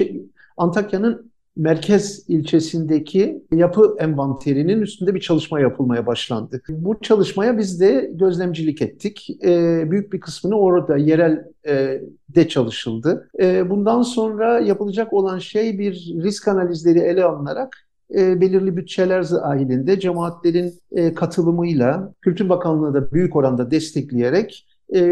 Antakya'nın 0.56 1.32
merkez 1.56 2.25
ilçesindeki 2.28 3.42
yapı 3.52 3.97
envanterinin 3.99 4.80
üstünde 4.80 5.14
bir 5.14 5.21
çalışma 5.21 5.61
yapılmaya 5.61 6.06
başlandı. 6.06 6.62
Bu 6.68 7.00
çalışmaya 7.00 7.59
biz 7.59 7.80
de 7.80 8.11
gözlemcilik 8.14 8.82
ettik. 8.82 9.30
E, 9.44 9.90
büyük 9.90 10.12
bir 10.12 10.21
kısmını 10.21 10.59
orada 10.59 10.97
yerel 10.97 11.44
e, 11.66 12.00
de 12.28 12.49
çalışıldı. 12.49 13.28
E, 13.40 13.71
bundan 13.71 14.02
sonra 14.02 14.61
yapılacak 14.61 15.12
olan 15.12 15.38
şey 15.38 15.78
bir 15.78 15.92
risk 16.23 16.49
analizleri 16.49 16.99
ele 16.99 17.25
alınarak 17.25 17.76
e, 18.14 18.40
belirli 18.40 18.76
bütçeler 18.76 19.30
dahilinde 19.30 20.00
cemaatlerin 20.00 20.75
e, 20.92 21.14
katılımıyla 21.14 22.14
Kültür 22.21 22.49
Bakanlığı 22.49 22.94
da 22.94 23.12
büyük 23.12 23.37
oranda 23.37 23.71
destekleyerek 23.71 24.66
e, 24.89 25.03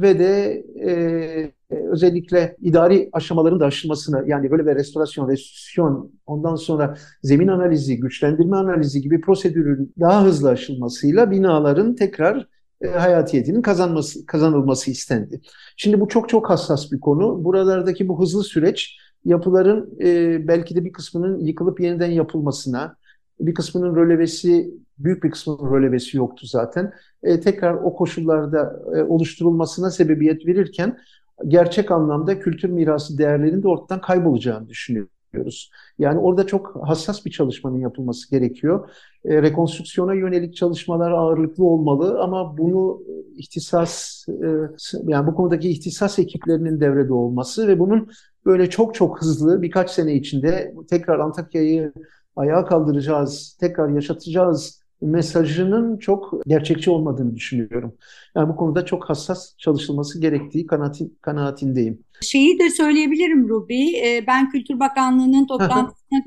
ve 0.00 0.18
de 0.18 0.64
e, 0.84 1.52
özellikle 1.90 2.56
idari 2.60 3.08
aşamaların 3.12 3.60
da 3.60 3.66
aşılmasını 3.66 4.24
yani 4.26 4.50
böyle 4.50 4.66
bir 4.66 4.74
restorasyon, 4.74 5.28
restitüsyon 5.28 6.12
ondan 6.26 6.56
sonra 6.56 6.96
zemin 7.22 7.48
analizi, 7.48 8.00
güçlendirme 8.00 8.56
analizi 8.56 9.00
gibi 9.00 9.20
prosedürün 9.20 9.94
daha 10.00 10.24
hızlı 10.24 10.50
aşılmasıyla 10.50 11.30
binaların 11.30 11.94
tekrar 11.94 12.48
e, 12.80 12.88
hayatiyetinin 12.88 13.62
kazanması, 13.62 14.26
kazanılması 14.26 14.90
istendi. 14.90 15.40
Şimdi 15.76 16.00
bu 16.00 16.08
çok 16.08 16.28
çok 16.28 16.50
hassas 16.50 16.92
bir 16.92 17.00
konu. 17.00 17.44
Buralardaki 17.44 18.08
bu 18.08 18.20
hızlı 18.20 18.44
süreç 18.44 18.98
yapıların 19.24 19.98
e, 20.00 20.38
belki 20.48 20.76
de 20.76 20.84
bir 20.84 20.92
kısmının 20.92 21.38
yıkılıp 21.38 21.80
yeniden 21.80 22.10
yapılmasına, 22.10 22.96
bir 23.40 23.54
kısmının 23.54 23.96
rölevesi, 23.96 24.74
büyük 24.98 25.24
bir 25.24 25.30
kısmının 25.30 25.72
rölevesi 25.74 26.16
yoktu 26.16 26.46
zaten. 26.46 26.92
E, 27.22 27.40
tekrar 27.40 27.74
o 27.74 27.96
koşullarda 27.96 28.82
e, 28.96 29.02
oluşturulmasına 29.02 29.90
sebebiyet 29.90 30.46
verirken 30.46 30.98
gerçek 31.48 31.90
anlamda 31.90 32.40
kültür 32.40 32.70
mirası 32.70 33.18
değerlerinin 33.18 33.62
de 33.62 33.68
ortadan 33.68 34.00
kaybolacağını 34.00 34.68
düşünüyoruz. 34.68 35.70
Yani 35.98 36.18
orada 36.18 36.46
çok 36.46 36.76
hassas 36.82 37.24
bir 37.26 37.30
çalışmanın 37.30 37.78
yapılması 37.78 38.30
gerekiyor. 38.30 38.90
E, 39.24 39.42
rekonstrüksiyona 39.42 40.14
yönelik 40.14 40.56
çalışmalar 40.56 41.10
ağırlıklı 41.10 41.64
olmalı 41.64 42.22
ama 42.22 42.58
bunu 42.58 43.02
ihtisas 43.36 44.24
e, 44.28 44.46
yani 45.06 45.26
bu 45.26 45.34
konudaki 45.34 45.70
ihtisas 45.70 46.18
ekiplerinin 46.18 46.80
devrede 46.80 47.12
olması 47.12 47.68
ve 47.68 47.78
bunun 47.78 48.10
böyle 48.46 48.70
çok 48.70 48.94
çok 48.94 49.20
hızlı 49.20 49.62
birkaç 49.62 49.90
sene 49.90 50.14
içinde 50.14 50.74
tekrar 50.90 51.18
Antakya'yı 51.18 51.92
ayağa 52.36 52.64
kaldıracağız, 52.64 53.56
tekrar 53.60 53.88
yaşatacağız 53.88 54.84
mesajının 55.00 55.98
çok 55.98 56.46
gerçekçi 56.46 56.90
olmadığını 56.90 57.34
düşünüyorum. 57.34 57.96
Yani 58.34 58.48
bu 58.48 58.56
konuda 58.56 58.84
çok 58.84 59.10
hassas 59.10 59.56
çalışılması 59.58 60.20
gerektiği 60.20 60.66
kanaatin, 60.66 61.18
kanaatindeyim. 61.20 62.04
Şeyi 62.20 62.58
de 62.58 62.70
söyleyebilirim 62.70 63.48
Ruby. 63.48 63.96
Ee, 63.96 64.26
ben 64.26 64.50
Kültür 64.50 64.80
Bakanlığı'nın 64.80 65.46
toplantısına 65.48 66.20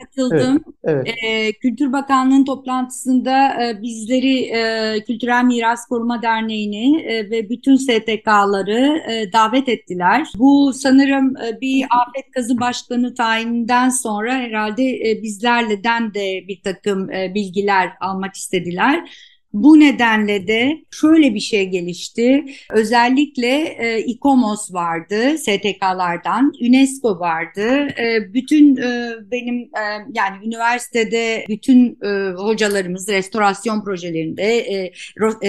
katıldım. 0.00 0.64
Evet, 0.84 1.14
evet. 1.24 1.58
Kültür 1.60 1.92
Bakanlığı'nın 1.92 2.44
toplantısında 2.44 3.64
e, 3.64 3.82
bizleri 3.82 4.38
e, 4.38 5.04
Kültürel 5.04 5.44
Miras 5.44 5.86
Koruma 5.86 6.22
Derneği'ni 6.22 7.00
e, 7.00 7.30
ve 7.30 7.50
bütün 7.50 7.76
STK'ları 7.76 9.02
davet 9.32 9.68
ettiler. 9.68 10.28
Bu 10.38 10.72
sanırım 10.72 11.34
bir 11.60 11.84
afet 11.84 12.30
kazı 12.30 12.60
başkanı 12.60 13.14
tayininden 13.14 13.88
sonra 13.88 14.34
herhalde 14.34 14.82
bizlerle 15.22 15.84
de 15.84 16.48
bir 16.48 16.62
takım 16.62 17.08
bilgiler 17.08 17.92
almak 18.00 18.34
istediler. 18.34 19.04
Bu 19.52 19.80
nedenle 19.80 20.46
de 20.46 20.78
şöyle 20.90 21.34
bir 21.34 21.40
şey 21.40 21.68
gelişti. 21.68 22.44
Özellikle 22.70 23.48
e, 23.78 23.98
İKOMOS 23.98 24.74
vardı 24.74 25.38
STK'lardan, 25.38 26.52
UNESCO 26.60 27.20
vardı. 27.20 27.88
E, 27.98 28.34
bütün 28.34 28.76
e, 28.76 29.10
benim 29.30 29.58
e, 29.58 29.82
yani 30.14 30.46
üniversitede 30.46 31.44
bütün 31.48 31.98
e, 32.02 32.32
hocalarımız 32.32 33.08
restorasyon 33.08 33.84
projelerinde, 33.84 34.58
e, 34.58 34.92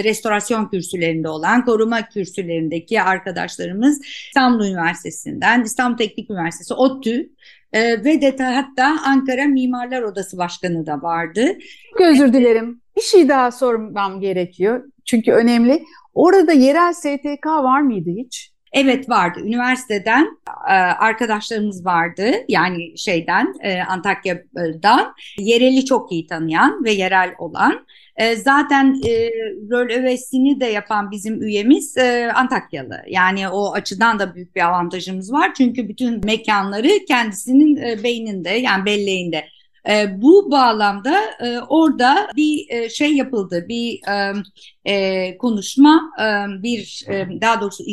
restorasyon 0.04 0.70
kürsülerinde 0.70 1.30
olan, 1.30 1.66
koruma 1.66 2.10
kürsülerindeki 2.10 3.02
arkadaşlarımız 3.02 4.02
İstanbul 4.28 4.66
Üniversitesi'nden, 4.66 5.64
İstanbul 5.64 5.98
Teknik 5.98 6.30
Üniversitesi, 6.30 6.74
ODTÜ 6.74 7.30
e, 7.74 8.04
ve 8.04 8.22
de 8.22 8.44
hatta 8.44 8.98
Ankara 9.06 9.46
Mimarlar 9.46 10.02
Odası 10.02 10.38
Başkanı 10.38 10.86
da 10.86 11.02
vardı. 11.02 11.58
Çok 11.98 12.02
özür 12.02 12.34
dilerim. 12.34 12.83
Bir 12.98 13.02
şey 13.02 13.30
daha 13.30 13.52
sormam 13.52 14.22
gerekiyor. 14.22 14.84
Çünkü 15.06 15.32
önemli. 15.32 15.84
Orada 16.14 16.52
yerel 16.52 16.94
STK 16.94 17.46
var 17.46 17.82
mıydı 17.82 18.10
hiç? 18.18 18.54
Evet 18.74 19.10
vardı. 19.10 19.40
Üniversiteden 19.44 20.38
e, 20.70 20.74
arkadaşlarımız 20.74 21.86
vardı. 21.86 22.32
Yani 22.50 22.98
şeyden 22.98 23.54
e, 23.64 23.82
Antakya'dan 23.82 25.14
yereli 25.38 25.86
çok 25.86 26.12
iyi 26.12 26.28
tanıyan 26.28 26.84
ve 26.84 26.92
yerel 26.92 27.36
olan. 27.38 27.86
E, 28.16 28.36
zaten 28.36 28.94
rol 29.72 30.00
övesini 30.00 30.60
de 30.60 30.66
yapan 30.66 31.12
bizim 31.12 31.42
üyemiz 31.42 31.98
Antakyalı. 32.34 33.02
Yani 33.08 33.50
o 33.50 33.74
açıdan 33.74 34.20
da 34.20 34.36
büyük 34.36 34.56
bir 34.56 34.68
avantajımız 34.68 35.34
var. 35.34 35.52
Çünkü 35.58 35.88
bütün 35.88 36.26
mekanları 36.26 36.90
kendisinin 37.08 38.04
beyninde 38.04 38.50
yani 38.50 38.86
belleğinde. 38.86 39.46
E, 39.90 40.22
bu 40.22 40.52
bağlamda 40.52 41.22
e, 41.40 41.60
orada 41.60 42.28
bir 42.36 42.66
e, 42.70 42.90
şey 42.90 43.16
yapıldı, 43.16 43.66
bir 43.70 44.00
e, 44.86 45.38
konuşma, 45.38 46.12
e, 46.20 46.24
bir 46.64 47.06
e, 47.10 47.42
daha 47.42 47.62
doğrusu 47.62 47.84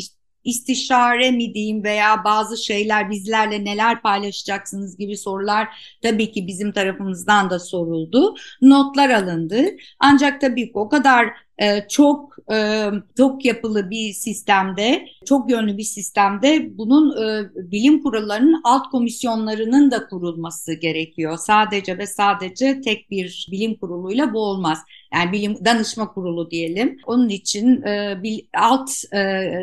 istişare 0.44 1.30
mi 1.30 1.54
diyeyim 1.54 1.84
veya 1.84 2.24
bazı 2.24 2.56
şeyler 2.56 3.10
bizlerle 3.10 3.64
neler 3.64 4.02
paylaşacaksınız 4.02 4.96
gibi 4.96 5.16
sorular 5.16 5.68
tabii 6.02 6.32
ki 6.32 6.46
bizim 6.46 6.72
tarafımızdan 6.72 7.50
da 7.50 7.58
soruldu. 7.58 8.34
Notlar 8.62 9.10
alındı. 9.10 9.64
Ancak 10.00 10.40
tabii 10.40 10.66
ki 10.66 10.72
o 10.74 10.88
kadar 10.88 11.30
e, 11.60 11.86
çok 11.88 12.36
e, 12.52 12.86
çok 13.16 13.44
yapılı 13.44 13.90
bir 13.90 14.12
sistemde, 14.12 15.06
çok 15.26 15.50
yönlü 15.50 15.76
bir 15.76 15.82
sistemde 15.82 16.78
bunun 16.78 17.22
e, 17.22 17.50
bilim 17.54 18.02
kurullarının 18.02 18.60
alt 18.64 18.90
komisyonlarının 18.90 19.90
da 19.90 20.08
kurulması 20.08 20.72
gerekiyor. 20.72 21.36
Sadece 21.38 21.98
ve 21.98 22.06
sadece 22.06 22.80
tek 22.80 23.10
bir 23.10 23.48
bilim 23.50 23.74
kuruluyla 23.74 24.34
bu 24.34 24.38
olmaz. 24.38 24.78
Yani 25.14 25.32
bilim 25.32 25.64
danışma 25.64 26.12
kurulu 26.12 26.50
diyelim. 26.50 26.96
Onun 27.06 27.28
için 27.28 27.84
alt 28.54 28.90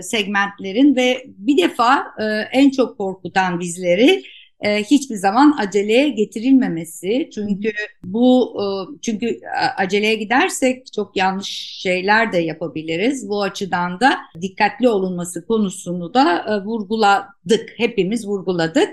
segmentlerin 0.02 0.96
ve 0.96 1.24
bir 1.28 1.58
defa 1.58 2.06
en 2.52 2.70
çok 2.70 2.98
korkutan 2.98 3.60
bizleri 3.60 4.24
e, 4.62 4.84
hiçbir 4.84 5.16
zaman 5.16 5.56
aceleye 5.60 6.10
getirilmemesi. 6.10 7.30
Çünkü 7.34 7.72
bu 8.04 8.58
e, 8.62 8.66
çünkü 9.02 9.40
aceleye 9.78 10.16
gidersek 10.16 10.94
çok 10.94 11.18
yanlış 11.18 11.50
şeyler 11.82 12.34
de 12.34 12.38
yapabiliriz. 12.38 13.30
Bu 13.30 13.42
açıdan 13.42 14.00
da 14.00 14.18
dikkatli 14.42 14.90
olunması 14.90 15.46
konusunu 15.48 16.14
da 16.14 16.46
e, 16.50 16.66
vurguladık. 16.66 17.70
Hepimiz 17.78 18.28
vurguladık. 18.28 18.90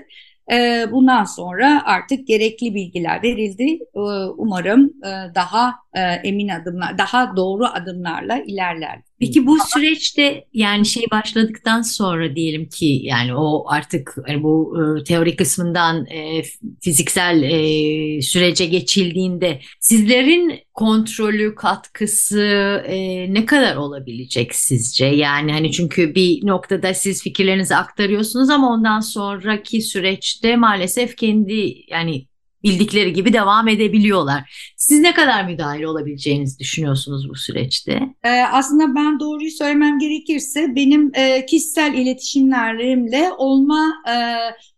E, 0.51 0.85
bundan 0.91 1.23
sonra 1.23 1.81
artık 1.85 2.27
gerekli 2.27 2.75
bilgiler 2.75 3.23
verildi. 3.23 3.79
E, 3.95 3.99
umarım 4.37 4.93
e, 5.03 5.35
daha 5.35 5.75
e, 5.93 5.99
emin 6.01 6.47
adımlar, 6.49 6.97
daha 6.97 7.35
doğru 7.35 7.65
adımlarla 7.65 8.37
ilerler. 8.37 9.01
Peki 9.19 9.47
bu 9.47 9.57
süreçte 9.73 10.45
yani 10.53 10.85
şey 10.85 11.03
başladıktan 11.11 11.81
sonra 11.81 12.35
diyelim 12.35 12.69
ki 12.69 12.99
yani 13.03 13.35
o 13.35 13.65
artık 13.69 14.15
yani 14.27 14.43
bu 14.43 14.77
e, 14.77 15.03
teori 15.03 15.35
kısmından 15.35 16.05
e, 16.05 16.43
fiziksel 16.81 17.43
e, 17.43 18.21
sürece 18.21 18.65
geçildiğinde 18.65 19.61
sizlerin 19.79 20.59
kontrolü 20.73 21.55
katkısı 21.55 22.41
e, 22.87 22.97
ne 23.33 23.45
kadar 23.45 23.75
olabilecek 23.75 24.55
sizce? 24.55 25.05
Yani 25.05 25.51
hani 25.51 25.71
çünkü 25.71 26.15
bir 26.15 26.47
noktada 26.47 26.93
siz 26.93 27.23
fikirlerinizi 27.23 27.75
aktarıyorsunuz 27.75 28.49
ama 28.49 28.73
ondan 28.73 28.99
sonraki 28.99 29.81
süreçte 29.81 30.55
maalesef 30.55 31.17
kendi 31.17 31.75
yani 31.87 32.27
bildikleri 32.65 33.13
gibi 33.13 33.33
devam 33.33 33.67
edebiliyorlar. 33.67 34.71
Siz 34.77 34.99
ne 34.99 35.13
kadar 35.13 35.45
müdahale 35.45 35.87
olabileceğinizi 35.87 36.59
düşünüyorsunuz 36.59 37.29
bu 37.29 37.35
süreçte? 37.35 37.99
Ee, 38.23 38.29
aslında 38.51 38.95
ben 38.95 39.19
doğruyu 39.19 39.51
söylemem 39.51 39.99
gerekirse 39.99 40.75
benim 40.75 41.11
e, 41.15 41.45
kişisel 41.45 41.93
iletişimlerimle 41.93 43.31
olma 43.37 43.93
e, 44.09 44.15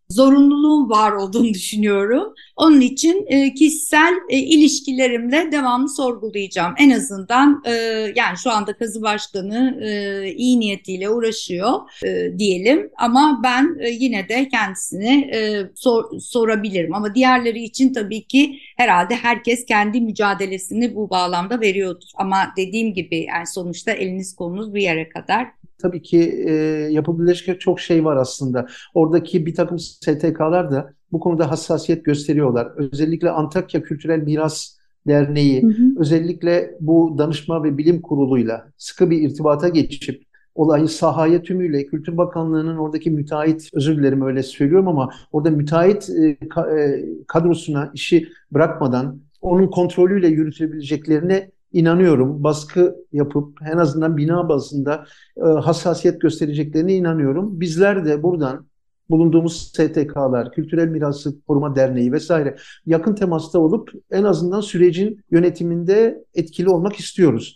zorunluluğum 0.10 0.90
var 0.90 1.12
olduğunu 1.12 1.50
düşünüyorum. 1.54 2.34
Onun 2.56 2.82
için 2.82 3.26
e, 3.28 3.54
kişisel 3.54 4.14
e, 4.30 4.38
ilişkilerimle 4.38 5.52
devamlı 5.52 5.90
sorgulayacağım. 5.90 6.74
En 6.78 6.90
azından 6.90 7.64
e, 7.66 7.72
yani 8.15 8.38
şu 8.38 8.52
anda 8.52 8.78
kazı 8.78 9.02
başkanı 9.02 9.80
e, 9.82 10.32
iyi 10.32 10.60
niyetiyle 10.60 11.10
uğraşıyor 11.10 11.80
e, 12.06 12.39
diyelim 12.39 12.89
ama 12.98 13.41
ben 13.43 13.78
e, 13.80 13.89
yine 13.89 14.30
de 14.30 14.50
kendisine 14.50 15.20
e, 15.20 15.70
sor, 15.76 16.20
sorabilirim. 16.20 16.96
Ama 16.96 17.15
diğerleri 17.15 17.63
için 17.63 17.93
tabii 17.93 18.28
ki 18.28 18.60
herhalde 18.78 19.15
herkes 19.15 19.65
kendi 19.65 20.02
mücadelesini 20.02 20.96
bu 20.96 21.10
bağlamda 21.10 21.62
veriyordur. 21.62 22.10
Ama 22.15 22.38
dediğim 22.58 22.93
gibi 22.93 23.26
yani 23.30 23.48
sonuçta 23.48 23.91
eliniz 23.91 24.36
kolunuz 24.36 24.74
bir 24.74 24.82
yere 24.82 25.10
kadar 25.10 25.48
tabii 25.82 26.02
ki 26.02 26.44
e, 26.48 26.54
yapabilecek 26.92 27.62
çok 27.62 27.80
şey 27.80 28.06
var 28.06 28.16
aslında. 28.16 28.68
Oradaki 28.94 29.46
bir 29.46 29.56
takım 29.56 29.80
STK'lar 29.80 30.72
da 30.72 30.94
bu 31.12 31.20
konuda 31.20 31.52
hassasiyet 31.52 32.06
gösteriyorlar. 32.06 32.68
Özellikle 32.76 33.30
Antakya 33.30 33.84
Kültürel 33.84 34.20
Miras 34.20 34.78
Derneği 35.08 35.63
hı 35.63 35.68
hı. 35.68 36.00
özellikle 36.00 36.78
bu 36.80 37.16
danışma 37.18 37.63
ve 37.63 37.78
bilim 37.78 38.02
kuruluyla 38.02 38.68
sıkı 38.78 39.10
bir 39.12 39.22
irtibata 39.22 39.70
geçip 39.70 40.24
olayı 40.56 40.88
sahaya 40.88 41.42
tümüyle 41.44 41.86
Kültür 41.86 42.18
Bakanlığı'nın 42.18 42.78
oradaki 42.78 43.12
müteahhit 43.12 43.70
özür 43.74 43.98
dilerim 43.98 44.22
öyle 44.22 44.44
söylüyorum 44.44 44.88
ama 44.88 45.10
orada 45.32 45.50
müteahhit 45.50 46.10
e, 46.10 46.26
e 46.26 47.06
kadrosuna 47.28 47.92
işi 47.94 48.30
bırakmadan 48.52 49.20
onun 49.42 49.68
kontrolüyle 49.68 50.28
yürütebileceklerine 50.28 51.52
inanıyorum. 51.78 52.44
Baskı 52.44 52.96
yapıp 53.12 53.60
en 53.74 53.78
azından 53.78 54.18
bina 54.18 54.50
bazında 54.50 55.06
e, 55.38 55.42
hassasiyet 55.42 56.22
göstereceklerine 56.22 56.94
inanıyorum. 56.94 57.60
Bizler 57.60 58.06
de 58.06 58.24
buradan 58.24 58.68
bulunduğumuz 59.10 59.68
STK'lar, 59.68 60.52
Kültürel 60.52 60.88
Mirası 60.88 61.42
Koruma 61.42 61.76
Derneği 61.76 62.12
vesaire 62.12 62.56
yakın 62.86 63.16
temasta 63.16 63.60
olup 63.60 63.92
en 64.12 64.24
azından 64.24 64.62
sürecin 64.62 65.22
yönetiminde 65.32 66.24
etkili 66.34 66.70
olmak 66.70 66.96
istiyoruz. 66.96 67.56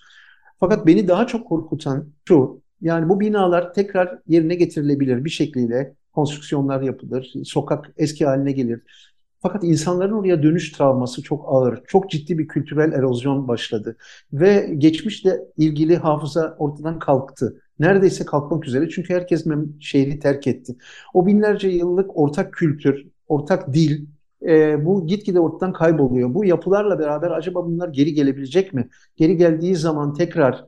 Fakat 0.60 0.88
beni 0.88 1.08
daha 1.08 1.28
çok 1.28 1.48
korkutan 1.48 2.08
şu, 2.28 2.62
yani 2.82 3.10
bu 3.10 3.20
binalar 3.20 3.74
tekrar 3.74 4.20
yerine 4.28 4.56
getirilebilir 4.56 5.26
bir 5.26 5.30
şekilde 5.30 5.96
konstrüksiyonlar 6.14 6.82
yapılır, 6.82 7.34
sokak 7.44 7.92
eski 7.98 8.26
haline 8.26 8.52
gelir. 8.52 8.82
Fakat 9.42 9.64
insanların 9.64 10.14
oraya 10.14 10.44
dönüş 10.44 10.72
travması 10.72 11.24
çok 11.24 11.46
ağır. 11.48 11.82
Çok 11.88 12.10
ciddi 12.10 12.38
bir 12.38 12.48
kültürel 12.48 12.92
erozyon 12.94 13.48
başladı. 13.48 13.98
Ve 14.34 14.74
geçmişle 14.78 15.40
ilgili 15.58 15.98
hafıza 15.98 16.56
ortadan 16.60 17.00
kalktı. 17.00 17.62
Neredeyse 17.80 18.26
kalkmak 18.26 18.68
üzere 18.68 18.90
çünkü 18.90 19.14
herkes 19.14 19.46
şehri 19.80 20.20
terk 20.20 20.48
etti. 20.48 20.76
O 21.14 21.26
binlerce 21.28 21.68
yıllık 21.70 22.18
ortak 22.18 22.54
kültür, 22.54 23.08
ortak 23.28 23.74
dil 23.74 24.06
e, 24.46 24.86
bu 24.86 25.08
gitgide 25.08 25.40
ortadan 25.40 25.74
kayboluyor. 25.74 26.34
Bu 26.34 26.46
yapılarla 26.46 27.00
beraber 27.00 27.32
acaba 27.32 27.66
bunlar 27.66 27.90
geri 27.90 28.14
gelebilecek 28.14 28.74
mi? 28.74 28.90
Geri 29.16 29.38
geldiği 29.38 29.76
zaman 29.76 30.14
tekrar 30.14 30.66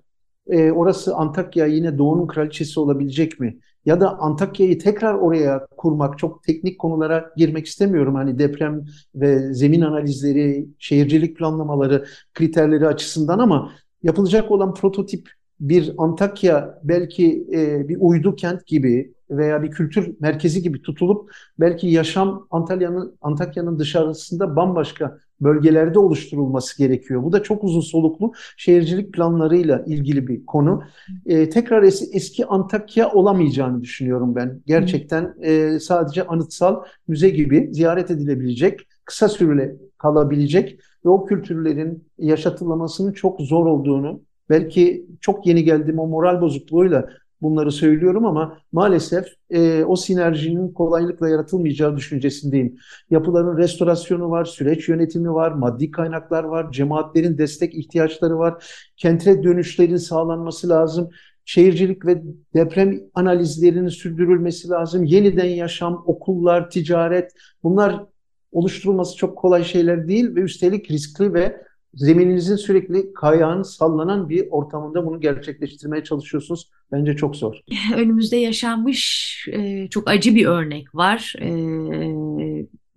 e, 0.47 0.71
orası 0.71 1.15
Antakya 1.15 1.65
yine 1.65 1.97
Doğu'nun 1.97 2.27
kraliçesi 2.27 2.79
olabilecek 2.79 3.39
mi? 3.39 3.59
Ya 3.85 4.01
da 4.01 4.19
Antakya'yı 4.19 4.79
tekrar 4.79 5.13
oraya 5.13 5.67
kurmak 5.77 6.19
çok 6.19 6.43
teknik 6.43 6.79
konulara 6.79 7.31
girmek 7.37 7.65
istemiyorum. 7.65 8.15
Hani 8.15 8.39
deprem 8.39 8.85
ve 9.15 9.53
zemin 9.53 9.81
analizleri, 9.81 10.67
şehircilik 10.79 11.37
planlamaları 11.37 12.05
kriterleri 12.33 12.87
açısından 12.87 13.39
ama 13.39 13.71
yapılacak 14.03 14.51
olan 14.51 14.73
prototip 14.73 15.29
bir 15.59 15.93
Antakya 15.97 16.79
belki 16.83 17.47
e, 17.53 17.89
bir 17.89 17.97
uydu 17.99 18.35
kent 18.35 18.65
gibi 18.65 19.13
veya 19.29 19.63
bir 19.63 19.71
kültür 19.71 20.15
merkezi 20.19 20.61
gibi 20.61 20.81
tutulup 20.81 21.31
belki 21.59 21.87
yaşam 21.87 22.47
Antalya'nın 22.51 23.17
Antakya'nın 23.21 23.79
dışarısında 23.79 24.55
bambaşka 24.55 25.17
bölgelerde 25.43 25.99
oluşturulması 25.99 26.77
gerekiyor. 26.77 27.23
Bu 27.23 27.31
da 27.31 27.43
çok 27.43 27.63
uzun 27.63 27.81
soluklu 27.81 28.31
şehircilik 28.57 29.13
planlarıyla 29.13 29.83
ilgili 29.87 30.27
bir 30.27 30.45
konu. 30.45 30.83
E, 31.25 31.49
tekrar 31.49 31.83
es, 31.83 32.09
eski 32.13 32.45
Antakya 32.45 33.11
olamayacağını 33.11 33.81
düşünüyorum 33.81 34.35
ben. 34.35 34.61
Gerçekten 34.65 35.35
e, 35.41 35.79
sadece 35.79 36.27
anıtsal 36.27 36.83
müze 37.07 37.29
gibi 37.29 37.69
ziyaret 37.71 38.11
edilebilecek, 38.11 38.87
kısa 39.05 39.29
süreli 39.29 39.75
kalabilecek 39.97 40.79
ve 41.05 41.09
o 41.09 41.25
kültürlerin 41.25 42.03
yaşatılmasının 42.17 43.11
çok 43.13 43.41
zor 43.41 43.65
olduğunu, 43.65 44.21
belki 44.49 45.05
çok 45.21 45.47
yeni 45.47 45.63
geldiğim 45.63 45.99
o 45.99 46.07
moral 46.07 46.41
bozukluğuyla 46.41 47.09
bunları 47.43 47.71
söylüyorum 47.71 48.25
ama 48.25 48.57
maalesef 48.71 49.25
e, 49.49 49.83
o 49.83 49.95
sinerjinin 49.95 50.73
kolaylıkla 50.73 51.29
yaratılmayacağı 51.29 51.97
düşüncesindeyim. 51.97 52.75
Yapıların 53.09 53.57
restorasyonu 53.57 54.29
var, 54.29 54.45
süreç 54.45 54.89
yönetimi 54.89 55.33
var, 55.33 55.51
maddi 55.51 55.91
kaynaklar 55.91 56.43
var, 56.43 56.71
cemaatlerin 56.71 57.37
destek 57.37 57.75
ihtiyaçları 57.75 58.37
var, 58.37 58.65
kente 58.97 59.43
dönüşlerin 59.43 59.97
sağlanması 59.97 60.69
lazım. 60.69 61.09
Şehircilik 61.45 62.05
ve 62.05 62.23
deprem 62.53 62.99
analizlerinin 63.13 63.87
sürdürülmesi 63.87 64.69
lazım. 64.69 65.03
Yeniden 65.03 65.49
yaşam, 65.49 66.03
okullar, 66.05 66.69
ticaret 66.69 67.31
bunlar 67.63 68.05
oluşturulması 68.51 69.17
çok 69.17 69.37
kolay 69.37 69.63
şeyler 69.63 70.07
değil 70.07 70.35
ve 70.35 70.41
üstelik 70.41 70.91
riskli 70.91 71.33
ve 71.33 71.57
zemininizin 71.93 72.55
sürekli 72.55 73.13
kayağın 73.13 73.63
sallanan 73.63 74.29
bir 74.29 74.47
ortamında 74.51 75.05
bunu 75.05 75.21
gerçekleştirmeye 75.21 76.03
çalışıyorsunuz. 76.03 76.69
Bence 76.91 77.15
çok 77.15 77.35
zor. 77.35 77.55
Önümüzde 77.95 78.37
yaşanmış 78.37 79.47
e, 79.51 79.87
çok 79.89 80.09
acı 80.09 80.35
bir 80.35 80.45
örnek 80.45 80.95
var. 80.95 81.33
E, 81.41 81.49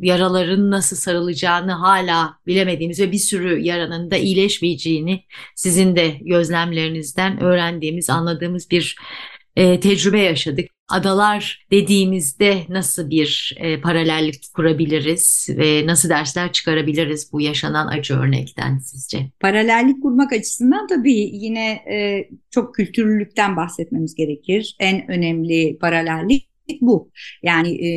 yaraların 0.00 0.70
nasıl 0.70 0.96
sarılacağını 0.96 1.72
hala 1.72 2.35
bilemediğimiz 2.46 3.00
ve 3.00 3.12
bir 3.12 3.18
sürü 3.18 3.59
yaranın 3.61 4.11
da 4.11 4.16
iyileşmeyeceğini 4.16 5.24
sizin 5.54 5.96
de 5.96 6.09
gözlemlerinizden 6.20 7.42
öğrendiğimiz, 7.42 8.11
anladığımız 8.11 8.70
bir 8.70 8.96
e, 9.56 9.80
tecrübe 9.80 10.20
yaşadık. 10.20 10.76
Adalar 10.88 11.66
dediğimizde 11.70 12.62
nasıl 12.68 13.11
bir 13.11 13.57
e, 13.57 13.81
paralellik 13.81 14.55
kurabiliriz 14.55 15.49
ve 15.59 15.87
nasıl 15.87 16.09
dersler 16.09 16.53
çıkarabiliriz 16.53 17.33
bu 17.33 17.40
yaşanan 17.40 17.87
acı 17.87 18.14
örnekten 18.14 18.79
sizce? 18.79 19.31
Paralellik 19.40 20.03
kurmak 20.03 20.33
açısından 20.33 20.87
tabii 20.87 21.31
yine 21.33 21.70
e, 21.70 22.29
çok 22.51 22.75
kültürlülükten 22.75 23.57
bahsetmemiz 23.57 24.14
gerekir. 24.14 24.77
En 24.81 25.11
önemli 25.11 25.79
paralellik 25.79 26.49
bu. 26.81 27.11
Yani 27.42 27.87
e, 27.87 27.90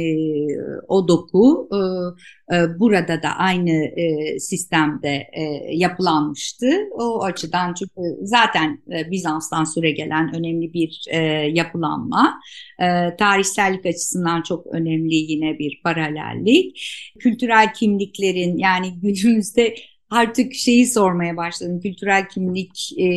o 0.87 1.07
doku 1.07 1.69
e, 1.71 2.55
e, 2.55 2.79
burada 2.79 3.23
da 3.23 3.29
aynı 3.29 3.71
e, 3.71 4.39
sistemde 4.39 5.27
e, 5.33 5.43
yapılanmıştı. 5.71 6.71
O 6.91 7.23
açıdan 7.23 7.73
çünkü 7.73 8.01
zaten 8.21 8.81
e, 8.91 9.11
Bizans'tan 9.11 9.63
süre 9.63 9.91
gelen 9.91 10.35
önemli 10.35 10.73
bir 10.73 11.05
e, 11.09 11.17
yapılanma. 11.53 12.39
E, 12.79 13.15
tarihsellik 13.15 13.85
açısından 13.85 14.41
çok 14.41 14.67
önemli 14.67 15.15
yine 15.15 15.59
bir 15.59 15.81
paralellik. 15.83 16.81
Kültürel 17.19 17.73
kimliklerin 17.73 18.57
yani 18.57 18.99
günümüzde 19.01 19.75
artık 20.09 20.53
şeyi 20.53 20.87
sormaya 20.87 21.37
başladım. 21.37 21.79
Kültürel 21.79 22.29
kimlik 22.29 22.99
e, 22.99 23.07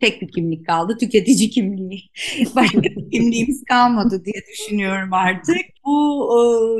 tek 0.00 0.22
bir 0.22 0.28
kimlik 0.28 0.66
kaldı. 0.66 0.96
Tüketici 1.00 1.50
kimliği. 1.50 2.10
Başka 2.56 2.82
bir 2.82 3.10
kimliğimiz 3.10 3.64
kalmadı 3.64 4.24
diye 4.24 4.42
düşünüyorum 4.52 5.12
artık 5.12 5.56
bu 5.88 6.28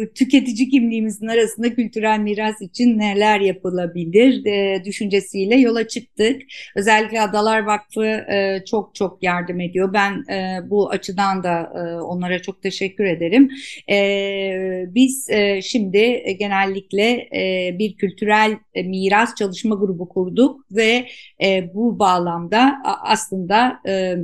e, 0.03 0.12
tüketici 0.12 0.68
kimliğimizin 0.68 1.27
arasında 1.27 1.75
kültürel 1.75 2.18
miras 2.18 2.61
için 2.61 2.99
neler 2.99 3.40
yapılabilir 3.40 4.47
e, 4.47 4.85
düşüncesiyle 4.85 5.57
yola 5.57 5.88
çıktık. 5.88 6.42
Özellikle 6.77 7.21
Adalar 7.21 7.62
Vakfı 7.62 8.05
e, 8.05 8.64
çok 8.71 8.94
çok 8.94 9.23
yardım 9.23 9.61
ediyor. 9.61 9.92
Ben 9.92 10.33
e, 10.33 10.71
bu 10.71 10.90
açıdan 10.90 11.42
da 11.42 11.73
e, 11.75 12.01
onlara 12.01 12.42
çok 12.42 12.62
teşekkür 12.62 13.05
ederim. 13.05 13.51
E, 13.90 14.85
biz 14.88 15.31
e, 15.31 15.62
şimdi 15.62 16.37
genellikle 16.38 17.29
e, 17.35 17.75
bir 17.79 17.97
kültürel 17.97 18.59
miras 18.75 19.35
çalışma 19.35 19.75
grubu 19.75 20.09
kurduk 20.09 20.66
ve 20.71 21.07
e, 21.44 21.75
bu 21.75 21.99
bağlamda 21.99 22.79
aslında 23.03 23.81
e, 23.88 24.16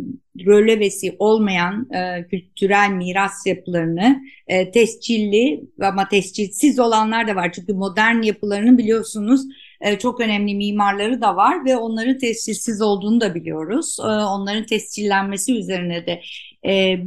rölevesi 0.47 1.17
olmayan 1.19 1.89
e, 1.93 2.27
kültürel 2.27 2.91
miras 2.91 3.47
yapılarını 3.47 4.23
e, 4.47 4.71
tescilli 4.71 5.65
ama 5.81 6.09
tescilsiz 6.09 6.79
olanlar 6.79 7.29
da 7.29 7.35
var. 7.37 7.53
Çünkü 7.53 7.73
modern 7.73 8.23
yapılarının 8.23 8.79
biliyorsunuz 8.79 9.41
e, 9.81 9.99
çok 9.99 10.21
önemli 10.21 10.55
mimarları 10.55 11.21
da 11.21 11.37
var 11.37 11.65
ve 11.65 11.77
onların 11.77 12.19
tescilsiz 12.19 12.83
olduğunu 12.83 13.21
da 13.21 13.35
biliyoruz. 13.35 13.97
E, 14.01 14.07
onların 14.07 14.67
tescillenmesi 14.67 15.55
üzerine 15.59 16.07
de 16.07 16.21
e, 16.67 16.99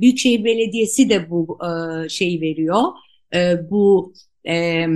Büyükşehir 0.00 0.44
Belediyesi 0.44 1.08
de 1.08 1.30
bu 1.30 1.58
e, 1.64 2.08
şeyi 2.08 2.40
veriyor. 2.40 2.82
E, 3.34 3.70
bu 3.70 4.12
e, 4.44 4.86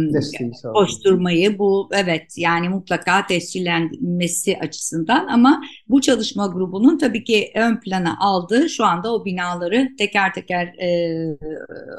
koşturmayı 0.74 1.58
bu 1.58 1.90
evet 1.92 2.34
yani 2.36 2.68
mutlaka 2.68 3.26
tescillenmesi 3.26 4.58
açısından 4.58 5.26
ama 5.26 5.62
bu 5.88 6.00
çalışma 6.00 6.46
grubunun 6.46 6.98
tabii 6.98 7.24
ki 7.24 7.50
ön 7.54 7.80
plana 7.80 8.16
aldığı 8.20 8.68
şu 8.68 8.84
anda 8.84 9.14
o 9.14 9.24
binaları 9.24 9.88
teker 9.98 10.34
teker 10.34 10.66
e, 10.66 10.88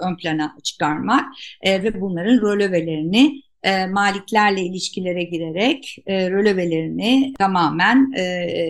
ön 0.02 0.18
plana 0.18 0.56
çıkarmak 0.64 1.26
e, 1.62 1.84
ve 1.84 2.02
bunların 2.02 2.42
rölevelerini 2.42 3.42
e, 3.64 3.88
maliklerle 3.88 4.62
ilişkilere 4.62 5.24
girerek 5.24 5.96
e, 6.06 6.32
rölevelerini 6.32 7.34
tamamen 7.40 8.12
e, 8.16 8.24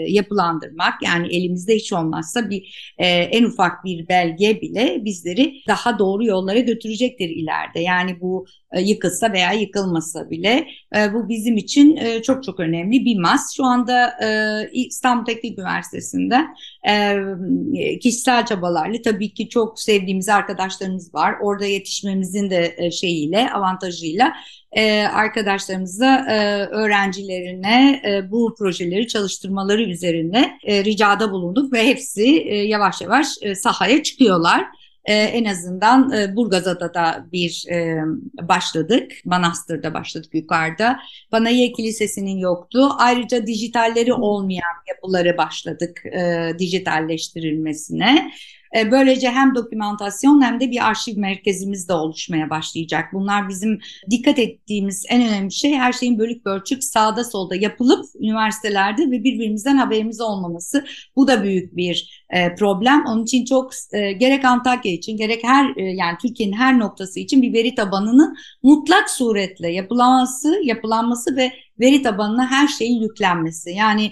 yapılandırmak 0.08 0.94
yani 1.04 1.36
elimizde 1.36 1.76
hiç 1.76 1.94
olmazsa 1.94 2.50
bir 2.50 2.94
e, 2.98 3.08
en 3.08 3.44
ufak 3.44 3.86
bir 3.86 4.08
belge 4.08 4.62
bile 4.62 5.02
bizleri 5.06 5.54
daha 5.68 6.00
doğru 6.00 6.26
yollara 6.26 6.60
götürecektir 6.60 7.30
ileride. 7.30 7.80
Yani 7.80 8.22
bu 8.22 8.46
e, 8.72 8.82
yıkılsa 8.82 9.34
veya 9.34 9.52
yıkılmasa 9.52 10.30
bile 10.30 10.68
e, 10.96 11.14
bu 11.14 11.30
bizim 11.30 11.58
için 11.58 11.96
e, 11.96 12.22
çok 12.22 12.44
çok 12.44 12.60
önemli 12.60 13.06
bir 13.06 13.20
mas. 13.20 13.56
Şu 13.56 13.66
anda 13.66 14.08
e, 14.08 14.70
İstanbul 14.74 15.26
Teknik 15.26 15.60
Üniversitesi'nde 15.60 16.46
e, 16.90 18.00
kişisel 18.00 18.46
çabalarla 18.46 19.02
tabii 19.02 19.34
ki 19.34 19.50
çok 19.50 19.80
sevdiğimiz 19.80 20.30
arkadaşlarımız 20.30 21.14
var. 21.14 21.36
Orada 21.42 21.66
yetişmemizin 21.66 22.50
de 22.50 22.76
e, 22.78 22.92
şeyiyle 22.92 23.50
avantajıyla 23.52 24.34
e, 24.76 25.04
arkadaşlarımıza, 25.04 26.26
e, 26.30 26.66
öğrencilerine 26.66 28.02
e, 28.06 28.32
bu 28.32 28.56
projeleri 28.60 29.08
çalıştırmaları 29.08 29.84
üzerine 29.84 30.58
e, 30.64 30.84
ricada 30.84 31.32
bulunduk 31.32 31.74
ve 31.74 31.88
hepsi 31.88 32.38
e, 32.38 32.56
yavaş 32.56 33.02
yavaş 33.02 33.28
e, 33.42 33.56
sahaya 33.56 34.04
çıkıyorlar. 34.04 34.66
E, 35.06 35.14
en 35.14 35.46
azından 35.46 36.12
e, 36.12 36.36
Burgazada 36.36 36.94
da 36.94 37.26
bir 37.32 37.66
e, 37.72 37.98
başladık. 38.42 39.12
Manastır'da 39.26 39.94
başladık 39.94 40.30
yukarıda. 40.34 41.00
Panayiye 41.32 41.72
Kilisesi'nin 41.72 42.38
yoktu. 42.38 42.90
Ayrıca 42.98 43.48
dijitalleri 43.48 44.14
olmayan 44.14 44.74
yapıları 44.88 45.38
başladık 45.38 46.06
e, 46.06 46.52
dijitalleştirilmesine. 46.60 48.32
E, 48.78 48.92
böylece 48.92 49.30
hem 49.30 49.56
dokümantasyon 49.56 50.42
hem 50.42 50.60
de 50.60 50.72
bir 50.72 50.88
arşiv 50.88 51.18
merkezimiz 51.18 51.90
de 51.90 51.94
oluşmaya 51.94 52.50
başlayacak. 52.50 53.06
Bunlar 53.14 53.50
bizim 53.50 53.80
dikkat 54.10 54.40
ettiğimiz 54.40 55.06
en 55.10 55.22
önemli 55.22 55.52
şey 55.52 55.74
her 55.74 55.94
şeyin 55.94 56.20
bölük 56.20 56.46
bölçük 56.46 56.84
sağda 56.84 57.24
solda 57.24 57.56
yapılıp 57.56 58.06
üniversitelerde 58.20 59.02
ve 59.02 59.24
birbirimizden 59.24 59.78
haberimiz 59.78 60.22
olmaması. 60.22 60.86
Bu 61.16 61.28
da 61.28 61.44
büyük 61.44 61.76
bir 61.76 62.26
e, 62.30 62.56
problem. 62.56 63.06
Onun 63.06 63.24
için 63.24 63.46
çok 63.46 63.72
e, 63.94 64.12
gerek 64.12 64.46
Antakya 64.46 64.92
için 64.92 65.18
gerek 65.18 65.44
her 65.44 65.76
yani 65.76 66.18
Türkiye'nin 66.22 66.54
her 66.54 66.80
noktası 66.80 67.20
için 67.20 67.42
bir 67.42 67.54
veri 67.54 67.76
tabanının 67.76 68.38
mutlak 68.64 69.10
suretle 69.10 69.72
yapılanması, 69.72 70.62
yapılanması 70.64 71.36
ve 71.36 71.52
veri 71.80 72.02
tabanına 72.02 72.52
her 72.52 72.68
şeyin 72.68 73.02
yüklenmesi. 73.02 73.72
Yani 73.72 74.12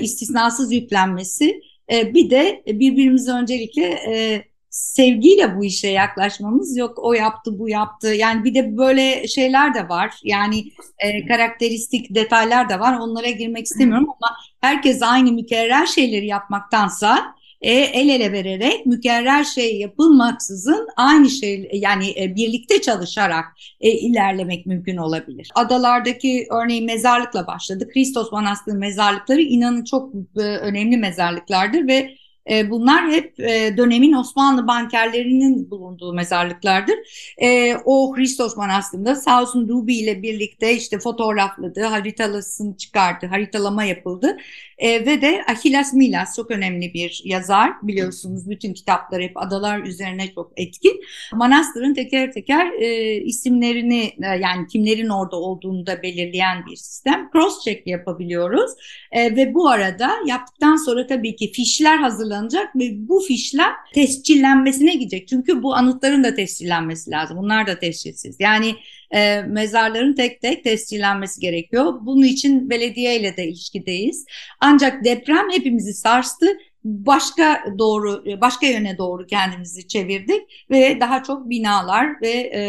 istisnasız 0.00 0.72
yüklenmesi 0.72 1.60
e, 1.92 2.14
bir 2.14 2.30
de 2.30 2.62
birbirimize 2.66 3.32
öncelikle 3.32 3.84
e, 3.84 4.44
sevgiyle 4.70 5.56
bu 5.56 5.64
işe 5.64 5.88
yaklaşmamız 5.88 6.76
yok. 6.76 6.98
O 6.98 7.12
yaptı 7.12 7.58
bu 7.58 7.68
yaptı. 7.68 8.08
Yani 8.08 8.44
bir 8.44 8.54
de 8.54 8.76
böyle 8.76 9.28
şeyler 9.28 9.74
de 9.74 9.88
var. 9.88 10.14
Yani 10.24 10.64
e, 10.98 11.26
karakteristik 11.26 12.14
detaylar 12.14 12.68
da 12.68 12.80
var. 12.80 12.98
Onlara 12.98 13.30
girmek 13.30 13.64
istemiyorum 13.64 14.06
ama 14.08 14.36
herkes 14.60 15.02
aynı 15.02 15.32
mükerrer 15.32 15.86
şeyleri 15.86 16.26
yapmaktansa 16.26 17.34
e, 17.60 17.72
el 17.72 18.08
ele 18.08 18.32
vererek 18.32 18.86
mükerrer 18.86 19.44
şey 19.44 19.78
yapılmaksızın 19.78 20.88
aynı 20.96 21.30
şey 21.30 21.70
yani 21.72 22.14
e, 22.22 22.34
birlikte 22.34 22.80
çalışarak 22.80 23.44
e, 23.80 23.90
ilerlemek 23.90 24.66
mümkün 24.66 24.96
olabilir. 24.96 25.50
Adalardaki 25.54 26.46
örneğin 26.50 26.86
mezarlıkla 26.86 27.46
başladı. 27.46 27.88
Kristos 27.92 28.32
Manastırı 28.32 28.74
mezarlıkları 28.74 29.40
inanın 29.40 29.84
çok 29.84 30.14
e, 30.36 30.40
önemli 30.40 30.96
mezarlıklardır 30.96 31.86
ve 31.86 32.10
e, 32.50 32.70
bunlar 32.70 33.10
hep 33.10 33.40
e, 33.40 33.76
dönemin 33.76 34.12
Osmanlı 34.12 34.66
bankerlerinin 34.66 35.70
bulunduğu 35.70 36.12
mezarlıklardır. 36.12 36.96
E, 37.38 37.74
o 37.84 38.16
Hristos 38.16 38.56
Manastırı'nda 38.56 39.14
sağ 39.14 39.42
olsun 39.42 39.68
Dubi 39.68 39.94
ile 39.94 40.22
birlikte 40.22 40.74
işte 40.74 40.98
fotoğrafladı, 40.98 41.82
haritalasını 41.82 42.76
çıkardı, 42.76 43.26
haritalama 43.26 43.84
yapıldı. 43.84 44.36
E, 44.78 45.06
ve 45.06 45.22
de 45.22 45.44
Achilles 45.48 45.92
Milas 45.92 46.36
çok 46.36 46.50
önemli 46.50 46.94
bir 46.94 47.22
yazar 47.24 47.72
biliyorsunuz 47.82 48.50
bütün 48.50 48.74
kitapları 48.74 49.22
hep 49.22 49.36
adalar 49.36 49.80
üzerine 49.80 50.34
çok 50.34 50.52
etkin. 50.56 51.00
Manastırın 51.32 51.94
teker 51.94 52.32
teker 52.32 52.72
e, 52.72 53.14
isimlerini 53.16 54.12
e, 54.22 54.26
yani 54.26 54.66
kimlerin 54.66 55.08
orada 55.08 55.36
olduğunu 55.36 55.86
da 55.86 56.02
belirleyen 56.02 56.66
bir 56.66 56.76
sistem. 56.76 57.30
Cross 57.32 57.64
check 57.64 57.86
yapabiliyoruz 57.86 58.70
e, 59.12 59.36
ve 59.36 59.54
bu 59.54 59.68
arada 59.68 60.10
yaptıktan 60.26 60.76
sonra 60.76 61.06
tabii 61.06 61.36
ki 61.36 61.52
fişler 61.52 61.98
hazırlanacak 62.38 62.76
ve 62.76 63.08
bu 63.08 63.20
fişler 63.20 63.72
tescillenmesine 63.94 64.94
gidecek. 64.94 65.28
Çünkü 65.28 65.62
bu 65.62 65.74
anıtların 65.74 66.24
da 66.24 66.34
tescillenmesi 66.34 67.10
lazım. 67.10 67.38
Bunlar 67.38 67.66
da 67.66 67.78
tescilsiz. 67.78 68.36
Yani 68.40 68.74
e, 69.10 69.42
mezarların 69.42 70.14
tek 70.14 70.40
tek 70.40 70.64
tescillenmesi 70.64 71.40
gerekiyor. 71.40 71.94
Bunun 72.00 72.22
için 72.26 72.70
belediye 72.70 73.20
ile 73.20 73.36
de 73.36 73.48
ilişkideyiz. 73.48 74.24
Ancak 74.60 75.04
deprem 75.04 75.50
hepimizi 75.50 75.94
sarstı 75.94 76.46
başka 76.84 77.64
doğru 77.78 78.24
başka 78.40 78.66
yöne 78.66 78.98
doğru 78.98 79.26
kendimizi 79.26 79.88
çevirdik 79.88 80.66
ve 80.70 81.00
daha 81.00 81.22
çok 81.22 81.50
binalar 81.50 82.20
ve 82.22 82.30
e, 82.30 82.60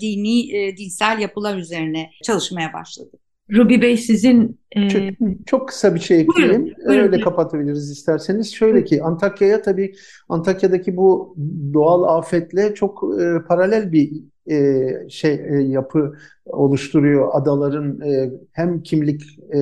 dini 0.00 0.56
e, 0.56 0.76
dinsel 0.76 1.18
yapılar 1.18 1.56
üzerine 1.56 2.10
çalışmaya 2.22 2.72
başladık. 2.72 3.23
Ruby 3.52 3.80
Bey 3.82 3.96
sizin 3.96 4.58
e, 4.72 4.88
Çok, 4.88 5.02
çok 5.46 5.68
kısa 5.68 5.94
bir 5.94 6.00
şey 6.00 6.20
ekleyeyim. 6.20 6.62
Buyurun, 6.62 6.76
buyurun. 6.88 7.02
Öyle 7.02 7.20
kapatabiliriz 7.20 7.90
isterseniz. 7.90 8.54
Şöyle 8.54 8.84
ki 8.84 9.02
Antakya'ya 9.02 9.62
tabii 9.62 9.94
Antakya'daki 10.28 10.96
bu 10.96 11.36
doğal 11.74 12.18
afetle 12.18 12.74
çok 12.74 13.04
e, 13.20 13.44
paralel 13.48 13.92
bir 13.92 14.10
e, 14.50 14.84
şey 15.08 15.32
e, 15.34 15.62
yapı 15.62 16.14
oluşturuyor 16.46 17.28
adaların 17.32 18.00
e, 18.00 18.32
hem 18.52 18.82
kimlik 18.82 19.22
e, 19.54 19.60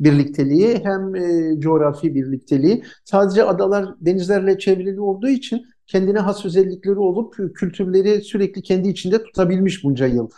birlikteliği 0.00 0.80
hem 0.84 1.14
e, 1.14 1.60
coğrafi 1.60 2.14
birlikteliği. 2.14 2.82
Sadece 3.04 3.44
adalar 3.44 3.94
denizlerle 4.00 4.58
çevrili 4.58 5.00
olduğu 5.00 5.28
için 5.28 5.62
kendine 5.86 6.18
has 6.18 6.44
özellikleri 6.46 6.98
olup 6.98 7.34
kültürleri 7.54 8.22
sürekli 8.22 8.62
kendi 8.62 8.88
içinde 8.88 9.22
tutabilmiş 9.22 9.84
bunca 9.84 10.06
yıl. 10.06 10.28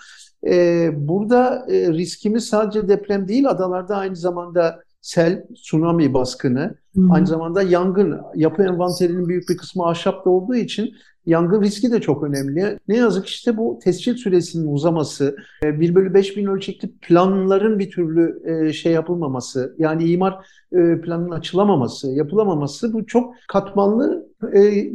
E, 0.47 0.91
burada 1.09 1.67
e, 1.69 1.93
riskimiz 1.93 2.47
sadece 2.47 2.89
deprem 2.89 3.29
değil, 3.29 3.49
adalarda 3.49 3.97
aynı 3.97 4.17
zamanda 4.17 4.83
sel, 5.01 5.47
tsunami 5.55 6.15
baskını, 6.15 6.75
aynı 7.11 7.27
zamanda 7.27 7.63
yangın. 7.63 8.21
Yapı 8.35 8.63
envanterinin 8.63 9.29
büyük 9.29 9.49
bir 9.49 9.57
kısmı 9.57 9.87
ahşapta 9.87 10.31
olduğu 10.31 10.55
için 10.55 10.95
yangın 11.27 11.63
riski 11.63 11.93
de 11.93 12.01
çok 12.01 12.23
önemli. 12.23 12.79
Ne 12.89 12.97
yazık 12.97 13.27
işte 13.27 13.57
bu 13.57 13.79
tescil 13.85 14.17
süresinin 14.17 14.73
uzaması, 14.73 15.37
1 15.63 15.95
bölü 15.95 16.15
5 16.15 16.37
bin 16.37 16.47
ölçekli 16.47 16.91
planların 16.93 17.79
bir 17.79 17.91
türlü 17.91 18.75
şey 18.75 18.93
yapılmaması, 18.93 19.75
yani 19.79 20.05
imar 20.05 20.35
planının 20.71 21.31
açılamaması, 21.31 22.11
yapılamaması 22.11 22.93
bu 22.93 23.07
çok 23.07 23.35
katmanlı 23.49 24.29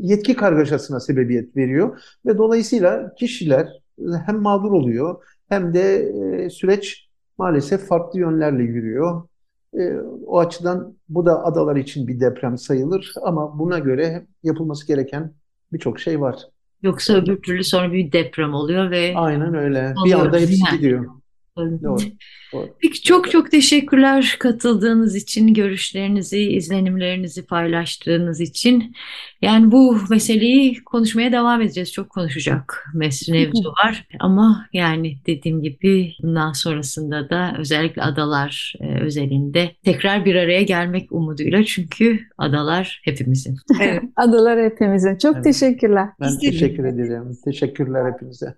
yetki 0.01 0.35
kargaşasına 0.35 0.99
sebebiyet 0.99 1.57
veriyor. 1.57 1.99
Ve 2.25 2.37
dolayısıyla 2.37 3.13
kişiler 3.15 3.67
hem 4.25 4.41
mağdur 4.41 4.71
oluyor 4.71 5.15
hem 5.49 5.73
de 5.73 6.09
süreç 6.49 7.09
maalesef 7.37 7.87
farklı 7.87 8.19
yönlerle 8.19 8.63
yürüyor. 8.63 9.27
O 10.25 10.39
açıdan 10.39 10.97
bu 11.09 11.25
da 11.25 11.45
adalar 11.45 11.75
için 11.75 12.07
bir 12.07 12.19
deprem 12.19 12.57
sayılır 12.57 13.13
ama 13.21 13.59
buna 13.59 13.79
göre 13.79 14.27
yapılması 14.43 14.87
gereken 14.87 15.33
birçok 15.73 15.99
şey 15.99 16.21
var. 16.21 16.35
Yoksa 16.81 17.13
öbür 17.13 17.41
türlü 17.41 17.63
sonra 17.63 17.93
bir 17.93 18.11
deprem 18.11 18.53
oluyor 18.53 18.91
ve 18.91 19.13
Aynen 19.15 19.53
öyle. 19.53 19.93
Bir 20.05 20.13
anda 20.13 20.37
hepsi 20.37 20.61
gidiyor. 20.71 21.05
Doğru. 21.57 21.97
Doğru. 22.53 22.69
Peki 22.81 23.01
çok 23.01 23.31
çok 23.31 23.51
teşekkürler 23.51 24.35
katıldığınız 24.39 25.15
için, 25.15 25.53
görüşlerinizi, 25.53 26.39
izlenimlerinizi 26.39 27.45
paylaştığınız 27.45 28.41
için. 28.41 28.95
Yani 29.41 29.71
bu 29.71 29.97
meseleyi 30.09 30.83
konuşmaya 30.83 31.31
devam 31.31 31.61
edeceğiz. 31.61 31.93
Çok 31.93 32.09
konuşacak 32.09 32.85
mevzu 32.93 33.69
var. 33.83 34.07
Ama 34.19 34.67
yani 34.73 35.17
dediğim 35.27 35.61
gibi 35.61 36.13
bundan 36.23 36.51
sonrasında 36.51 37.29
da 37.29 37.55
özellikle 37.59 38.01
adalar 38.01 38.73
e, 38.79 39.01
özelinde 39.01 39.71
tekrar 39.83 40.25
bir 40.25 40.35
araya 40.35 40.61
gelmek 40.61 41.11
umuduyla. 41.11 41.63
Çünkü 41.63 42.19
adalar 42.37 43.01
hepimizin. 43.03 43.57
Evet. 43.81 44.03
Adalar 44.15 44.65
hepimizin. 44.65 45.17
Çok 45.17 45.35
Evet. 45.35 45.43
teşekkürler. 45.43 46.09
Ben 46.19 46.37
teşekkür 46.37 46.85
ederim. 46.85 47.37
Teşekkürler 47.45 48.13
hepinize. 48.13 48.55